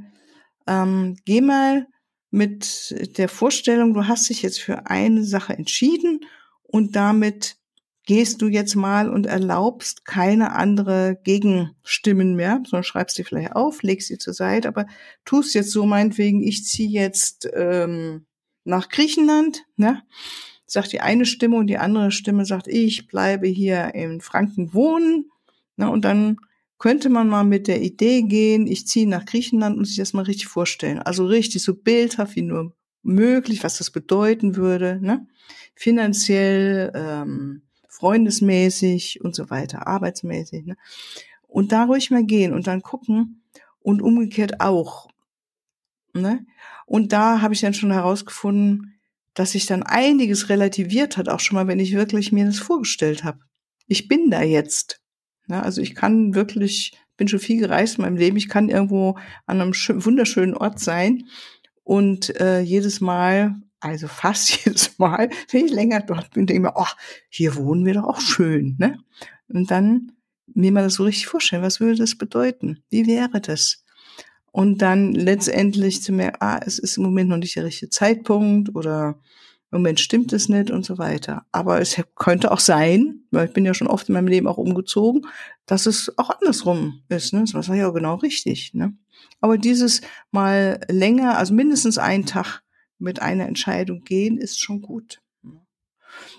ähm, 0.66 1.16
geh 1.25 1.40
mal 1.40 1.87
mit 2.31 2.94
der 3.18 3.29
Vorstellung, 3.29 3.94
du 3.94 4.07
hast 4.07 4.29
dich 4.31 4.42
jetzt 4.42 4.61
für 4.61 4.87
eine 4.87 5.25
Sache 5.25 5.53
entschieden 5.53 6.20
und 6.62 6.96
damit 6.96 7.57
gehst 8.05 8.42
du 8.42 8.48
jetzt 8.48 8.75
mal 8.75 9.09
und 9.09 9.27
erlaubst 9.27 10.05
keine 10.05 10.53
andere 10.53 11.20
Gegenstimmen 11.22 12.35
mehr, 12.35 12.62
sondern 12.64 12.85
schreibst 12.85 13.16
die 13.18 13.25
vielleicht 13.25 13.53
auf, 13.53 13.83
legst 13.83 14.09
sie 14.09 14.18
zur 14.18 14.35
Seite, 14.35 14.68
aber 14.68 14.87
tust 15.25 15.55
jetzt 15.55 15.70
so 15.70 15.87
meinetwegen, 15.87 16.42
ich 16.42 16.64
ziehe 16.64 16.88
jetzt 16.88 17.48
ähm, 17.55 18.27
nach 18.64 18.88
Griechenland, 18.88 19.64
ne? 19.77 20.03
sagt 20.66 20.92
die 20.92 21.01
eine 21.01 21.27
Stimme 21.27 21.57
und 21.57 21.66
die 21.66 21.79
andere 21.79 22.11
Stimme 22.11 22.44
sagt, 22.44 22.66
ich 22.66 23.07
bleibe 23.07 23.46
hier 23.46 23.94
in 23.94 24.20
Franken 24.20 24.72
wohnen. 24.72 25.31
Ne? 25.77 25.90
Und 25.90 26.05
dann 26.05 26.38
könnte 26.83 27.11
man 27.11 27.29
mal 27.29 27.45
mit 27.45 27.68
der 27.68 27.81
Idee 27.81 28.23
gehen, 28.23 28.66
ich 28.66 28.88
ziehe 28.88 29.09
nach 29.09 29.25
Griechenland 29.25 29.79
und 29.79 29.85
sich 29.85 29.99
das 29.99 30.14
mal 30.14 30.25
richtig 30.25 30.49
vorstellen. 30.49 30.99
Also 30.99 31.25
richtig 31.27 31.62
so 31.62 31.75
bildhaft 31.75 32.35
wie 32.35 32.42
nur 32.42 32.75
möglich, 33.05 33.62
was 33.62 33.79
das 33.79 33.92
bedeuten 33.92 34.57
würde, 34.57 34.99
ne? 35.01 35.29
finanziell, 35.77 36.90
ähm, 36.92 37.62
freundesmäßig 37.88 39.21
und 39.23 39.33
so 39.33 39.49
weiter, 39.49 39.87
arbeitsmäßig. 39.87 40.66
Ne? 40.66 40.77
Und 41.47 41.71
da 41.71 41.85
ruhig 41.85 42.11
mal 42.11 42.25
gehen 42.25 42.53
und 42.53 42.66
dann 42.66 42.83
gucken 42.83 43.45
und 43.79 44.03
umgekehrt 44.03 44.61
auch. 44.61 45.09
Ne? 46.14 46.45
Und 46.85 47.12
da 47.12 47.42
habe 47.42 47.55
ich 47.55 47.61
dann 47.61 47.75
schon 47.75 47.92
herausgefunden, 47.92 48.99
dass 49.35 49.53
sich 49.53 49.66
dann 49.66 49.85
einiges 49.85 50.49
relativiert 50.49 51.16
hat, 51.16 51.29
auch 51.29 51.38
schon 51.38 51.55
mal, 51.55 51.68
wenn 51.68 51.79
ich 51.79 51.95
wirklich 51.95 52.33
mir 52.33 52.45
das 52.45 52.59
vorgestellt 52.59 53.23
habe. 53.23 53.38
Ich 53.87 54.09
bin 54.09 54.33
da 54.33 54.42
jetzt. 54.42 55.01
Ne? 55.52 55.62
also 55.62 55.82
ich 55.82 55.94
kann 55.94 56.34
wirklich, 56.34 56.92
bin 57.18 57.28
schon 57.28 57.38
viel 57.38 57.60
gereist 57.60 57.98
in 57.98 58.04
meinem 58.04 58.16
Leben, 58.16 58.38
ich 58.38 58.48
kann 58.48 58.70
irgendwo 58.70 59.18
an 59.44 59.60
einem 59.60 59.72
wunderschönen 59.74 60.54
Ort 60.54 60.80
sein 60.80 61.24
und 61.84 62.34
äh, 62.40 62.60
jedes 62.60 63.02
Mal, 63.02 63.56
also 63.78 64.08
fast 64.08 64.50
jedes 64.64 64.98
Mal, 64.98 65.28
wenn 65.50 65.66
ich 65.66 65.72
länger 65.72 66.00
dort 66.00 66.30
bin, 66.30 66.46
denke 66.46 66.62
ich 66.62 66.74
mir, 66.74 66.80
oh, 66.80 66.90
hier 67.28 67.54
wohnen 67.56 67.84
wir 67.84 67.92
doch 67.92 68.04
auch 68.04 68.20
schön. 68.20 68.76
Ne? 68.78 68.98
Und 69.48 69.70
dann 69.70 70.12
mir 70.54 70.72
mal 70.72 70.84
das 70.84 70.94
so 70.94 71.04
richtig 71.04 71.26
vorstellen, 71.26 71.62
was 71.62 71.80
würde 71.80 71.96
das 71.96 72.16
bedeuten? 72.16 72.82
Wie 72.88 73.06
wäre 73.06 73.42
das? 73.42 73.84
Und 74.50 74.80
dann 74.80 75.12
letztendlich 75.12 76.02
zu 76.02 76.12
merken, 76.12 76.38
ah, 76.40 76.60
es 76.64 76.78
ist 76.78 76.96
im 76.96 77.02
Moment 77.02 77.28
noch 77.28 77.36
nicht 77.36 77.56
der 77.56 77.64
richtige 77.64 77.90
Zeitpunkt 77.90 78.74
oder 78.74 79.20
Moment 79.72 80.00
stimmt 80.00 80.32
es 80.35 80.50
nicht 80.50 80.70
und 80.70 80.85
so 80.85 80.98
weiter. 80.98 81.46
Aber 81.50 81.80
es 81.80 82.00
könnte 82.14 82.52
auch 82.52 82.61
sein, 82.61 83.24
weil 83.30 83.48
ich 83.48 83.54
bin 83.54 83.64
ja 83.64 83.72
schon 83.72 83.88
oft 83.88 84.08
in 84.08 84.12
meinem 84.12 84.28
Leben 84.28 84.46
auch 84.46 84.58
umgezogen, 84.58 85.26
dass 85.64 85.87
es 85.87 86.16
auch 86.18 86.28
andersrum 86.28 87.02
ist. 87.08 87.32
Ne? 87.32 87.44
Das 87.50 87.68
war 87.68 87.74
ja 87.74 87.88
genau 87.88 88.16
richtig. 88.16 88.74
Ne? 88.74 88.94
Aber 89.40 89.56
dieses 89.56 90.02
mal 90.30 90.78
länger, 90.88 91.38
also 91.38 91.54
mindestens 91.54 91.96
einen 91.96 92.26
Tag 92.26 92.61
mit 92.98 93.22
einer 93.22 93.46
Entscheidung 93.46 94.04
gehen, 94.04 94.37
ist 94.37 94.61
schon 94.61 94.82
gut. 94.82 95.22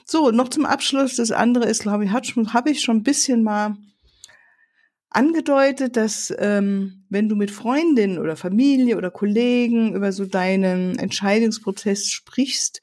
So, 0.06 0.30
noch 0.30 0.50
zum 0.50 0.66
Abschluss. 0.66 1.16
Das 1.16 1.32
andere 1.32 1.66
ist, 1.66 1.82
glaube 1.82 2.06
ich, 2.06 2.12
habe 2.12 2.70
ich 2.70 2.82
schon 2.82 2.98
ein 2.98 3.04
bisschen 3.04 3.42
mal 3.42 3.76
angedeutet, 5.10 5.98
dass 5.98 6.32
ähm, 6.38 7.06
wenn 7.10 7.30
du 7.30 7.36
mit 7.36 7.50
Freundinnen 7.50 8.20
oder 8.20 8.36
Familie 8.36 8.98
oder 8.98 9.10
Kollegen 9.10 9.96
über 9.96 10.12
so 10.12 10.26
deinen 10.26 11.00
Entscheidungsprozess 11.00 12.10
sprichst, 12.10 12.82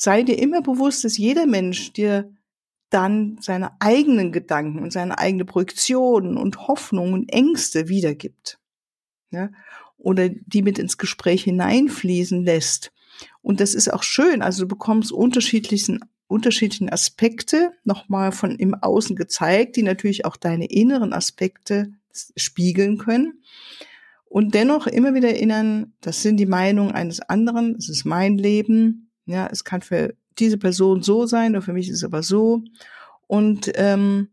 sei 0.00 0.22
dir 0.22 0.38
immer 0.38 0.62
bewusst, 0.62 1.04
dass 1.04 1.18
jeder 1.18 1.44
Mensch 1.44 1.92
dir 1.92 2.32
dann 2.88 3.36
seine 3.42 3.78
eigenen 3.82 4.32
Gedanken 4.32 4.78
und 4.78 4.94
seine 4.94 5.18
eigene 5.18 5.44
Projektionen 5.44 6.38
und 6.38 6.66
Hoffnungen 6.68 7.12
und 7.12 7.28
Ängste 7.30 7.88
wiedergibt. 7.88 8.58
Ja? 9.30 9.50
Oder 9.98 10.30
die 10.30 10.62
mit 10.62 10.78
ins 10.78 10.96
Gespräch 10.96 11.44
hineinfließen 11.44 12.42
lässt. 12.42 12.92
Und 13.42 13.60
das 13.60 13.74
ist 13.74 13.92
auch 13.92 14.02
schön. 14.02 14.40
Also 14.40 14.62
du 14.62 14.68
bekommst 14.68 15.12
unterschiedlichen 15.12 16.00
unterschiedlichen 16.28 16.88
Aspekte 16.88 17.72
nochmal 17.84 18.32
von 18.32 18.54
im 18.54 18.74
Außen 18.74 19.16
gezeigt, 19.16 19.76
die 19.76 19.82
natürlich 19.82 20.24
auch 20.24 20.36
deine 20.36 20.66
inneren 20.66 21.12
Aspekte 21.12 21.92
spiegeln 22.36 22.96
können. 22.96 23.42
Und 24.24 24.54
dennoch 24.54 24.86
immer 24.86 25.12
wieder 25.12 25.28
erinnern, 25.28 25.92
das 26.00 26.22
sind 26.22 26.38
die 26.38 26.46
Meinungen 26.46 26.92
eines 26.92 27.20
anderen, 27.20 27.74
es 27.74 27.88
ist 27.88 28.04
mein 28.04 28.38
Leben, 28.38 29.09
ja, 29.30 29.48
es 29.50 29.64
kann 29.64 29.82
für 29.82 30.14
diese 30.38 30.58
Person 30.58 31.02
so 31.02 31.26
sein, 31.26 31.52
oder 31.52 31.62
für 31.62 31.72
mich 31.72 31.88
ist 31.88 31.96
es 31.96 32.04
aber 32.04 32.22
so. 32.22 32.62
Und 33.26 33.70
ähm, 33.74 34.28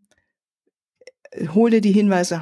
hol 1.54 1.70
dir 1.70 1.82
die 1.82 1.92
Hinweise 1.92 2.42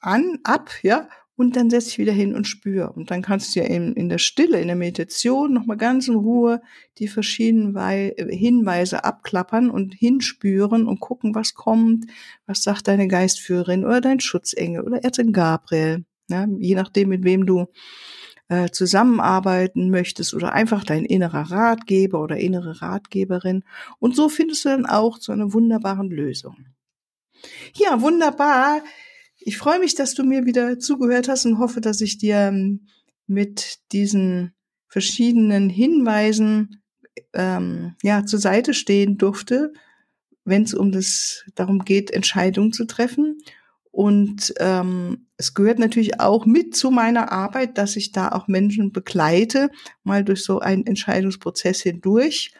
an, 0.00 0.38
ab, 0.44 0.70
ja, 0.82 1.08
und 1.36 1.56
dann 1.56 1.70
setz 1.70 1.86
dich 1.86 1.98
wieder 1.98 2.12
hin 2.12 2.34
und 2.34 2.46
spür. 2.46 2.92
Und 2.94 3.10
dann 3.10 3.22
kannst 3.22 3.54
du 3.54 3.60
ja 3.60 3.66
in, 3.66 3.94
in 3.94 4.08
der 4.08 4.18
Stille, 4.18 4.60
in 4.60 4.66
der 4.66 4.76
Meditation 4.76 5.52
nochmal 5.52 5.76
ganz 5.76 6.06
in 6.06 6.14
Ruhe 6.14 6.60
die 6.98 7.08
verschiedenen 7.08 7.74
Wei 7.74 8.14
Hinweise 8.16 9.04
abklappern 9.04 9.70
und 9.70 9.94
hinspüren 9.94 10.86
und 10.86 11.00
gucken, 11.00 11.34
was 11.34 11.54
kommt, 11.54 12.06
was 12.46 12.62
sagt 12.62 12.86
deine 12.86 13.08
Geistführerin 13.08 13.84
oder 13.84 14.00
dein 14.00 14.20
Schutzengel 14.20 14.82
oder 14.82 15.02
Erzengel 15.02 15.32
Gabriel. 15.32 16.04
Ja, 16.28 16.46
je 16.58 16.74
nachdem, 16.74 17.08
mit 17.08 17.24
wem 17.24 17.46
du 17.46 17.66
äh, 18.52 18.70
zusammenarbeiten 18.70 19.88
möchtest 19.88 20.34
oder 20.34 20.52
einfach 20.52 20.84
dein 20.84 21.06
innerer 21.06 21.50
Ratgeber 21.50 22.20
oder 22.20 22.36
innere 22.36 22.82
Ratgeberin. 22.82 23.64
Und 23.98 24.14
so 24.14 24.28
findest 24.28 24.66
du 24.66 24.68
dann 24.68 24.84
auch 24.84 25.18
zu 25.18 25.32
einer 25.32 25.54
wunderbaren 25.54 26.10
Lösung. 26.10 26.66
Ja, 27.74 28.02
wunderbar. 28.02 28.82
Ich 29.38 29.56
freue 29.56 29.78
mich, 29.78 29.94
dass 29.94 30.12
du 30.12 30.22
mir 30.22 30.44
wieder 30.44 30.78
zugehört 30.78 31.28
hast 31.28 31.46
und 31.46 31.58
hoffe, 31.58 31.80
dass 31.80 32.02
ich 32.02 32.18
dir 32.18 32.36
ähm, 32.36 32.88
mit 33.26 33.78
diesen 33.90 34.52
verschiedenen 34.86 35.70
Hinweisen 35.70 36.82
ähm, 37.32 37.96
ja 38.02 38.26
zur 38.26 38.38
Seite 38.38 38.74
stehen 38.74 39.16
durfte, 39.16 39.72
wenn 40.44 40.64
es 40.64 40.74
um 40.74 40.92
das 40.92 41.44
darum 41.54 41.86
geht, 41.86 42.10
Entscheidungen 42.10 42.74
zu 42.74 42.84
treffen. 42.84 43.31
Und 43.92 44.52
ähm, 44.58 45.28
es 45.36 45.54
gehört 45.54 45.78
natürlich 45.78 46.18
auch 46.18 46.46
mit 46.46 46.74
zu 46.74 46.90
meiner 46.90 47.30
Arbeit, 47.30 47.78
dass 47.78 47.94
ich 47.94 48.10
da 48.10 48.30
auch 48.30 48.48
Menschen 48.48 48.90
begleite, 48.90 49.70
mal 50.02 50.24
durch 50.24 50.42
so 50.42 50.58
einen 50.58 50.86
Entscheidungsprozess 50.86 51.82
hindurch 51.82 52.52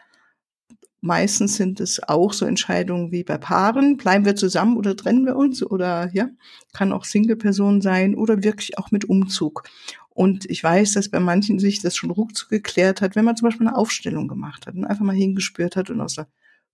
Meistens 1.05 1.57
sind 1.57 1.81
es 1.81 2.01
auch 2.01 2.31
so 2.31 2.45
Entscheidungen 2.45 3.11
wie 3.11 3.25
bei 3.25 3.37
Paaren. 3.37 3.97
Bleiben 3.97 4.23
wir 4.23 4.37
zusammen 4.37 4.77
oder 4.77 4.95
trennen 4.95 5.25
wir 5.25 5.35
uns? 5.35 5.61
Oder 5.61 6.09
ja, 6.13 6.29
kann 6.71 6.93
auch 6.93 7.03
Single-Person 7.03 7.81
sein 7.81 8.15
oder 8.15 8.41
wirklich 8.41 8.77
auch 8.77 8.89
mit 8.89 9.03
Umzug. 9.03 9.63
Und 10.07 10.49
ich 10.49 10.63
weiß, 10.63 10.93
dass 10.93 11.09
bei 11.09 11.19
manchen 11.19 11.59
sich 11.59 11.81
das 11.81 11.97
schon 11.97 12.09
ruckzuck 12.09 12.47
geklärt 12.47 13.01
hat, 13.01 13.17
wenn 13.17 13.25
man 13.25 13.35
zum 13.35 13.49
Beispiel 13.49 13.67
eine 13.67 13.75
Aufstellung 13.75 14.29
gemacht 14.29 14.65
hat 14.65 14.75
und 14.75 14.85
einfach 14.85 15.03
mal 15.03 15.13
hingespürt 15.13 15.75
hat 15.75 15.89
und 15.89 15.99
aus 15.99 16.17
einer 16.17 16.29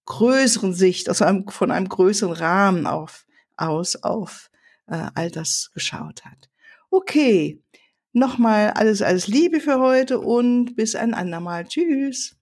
größeren 0.06 0.76
Sicht, 0.76 1.10
aus 1.10 1.24
einem, 1.24 1.48
von 1.48 1.72
einem 1.72 1.90
größeren 1.90 2.34
Rahmen 2.34 2.86
auf, 2.86 3.26
aus 3.62 3.96
auf 3.98 4.50
äh, 4.88 5.08
all 5.16 5.32
das 5.32 5.72
geschaut 5.74 6.26
hat. 6.26 6.50
Okay, 6.90 7.62
nochmal 8.14 8.72
alles, 8.72 9.02
alles 9.02 9.28
Liebe 9.28 9.60
für 9.60 9.80
heute 9.80 10.20
und 10.20 10.76
bis 10.76 10.96
ein 10.96 11.14
andermal. 11.14 11.66
Tschüss. 11.68 12.39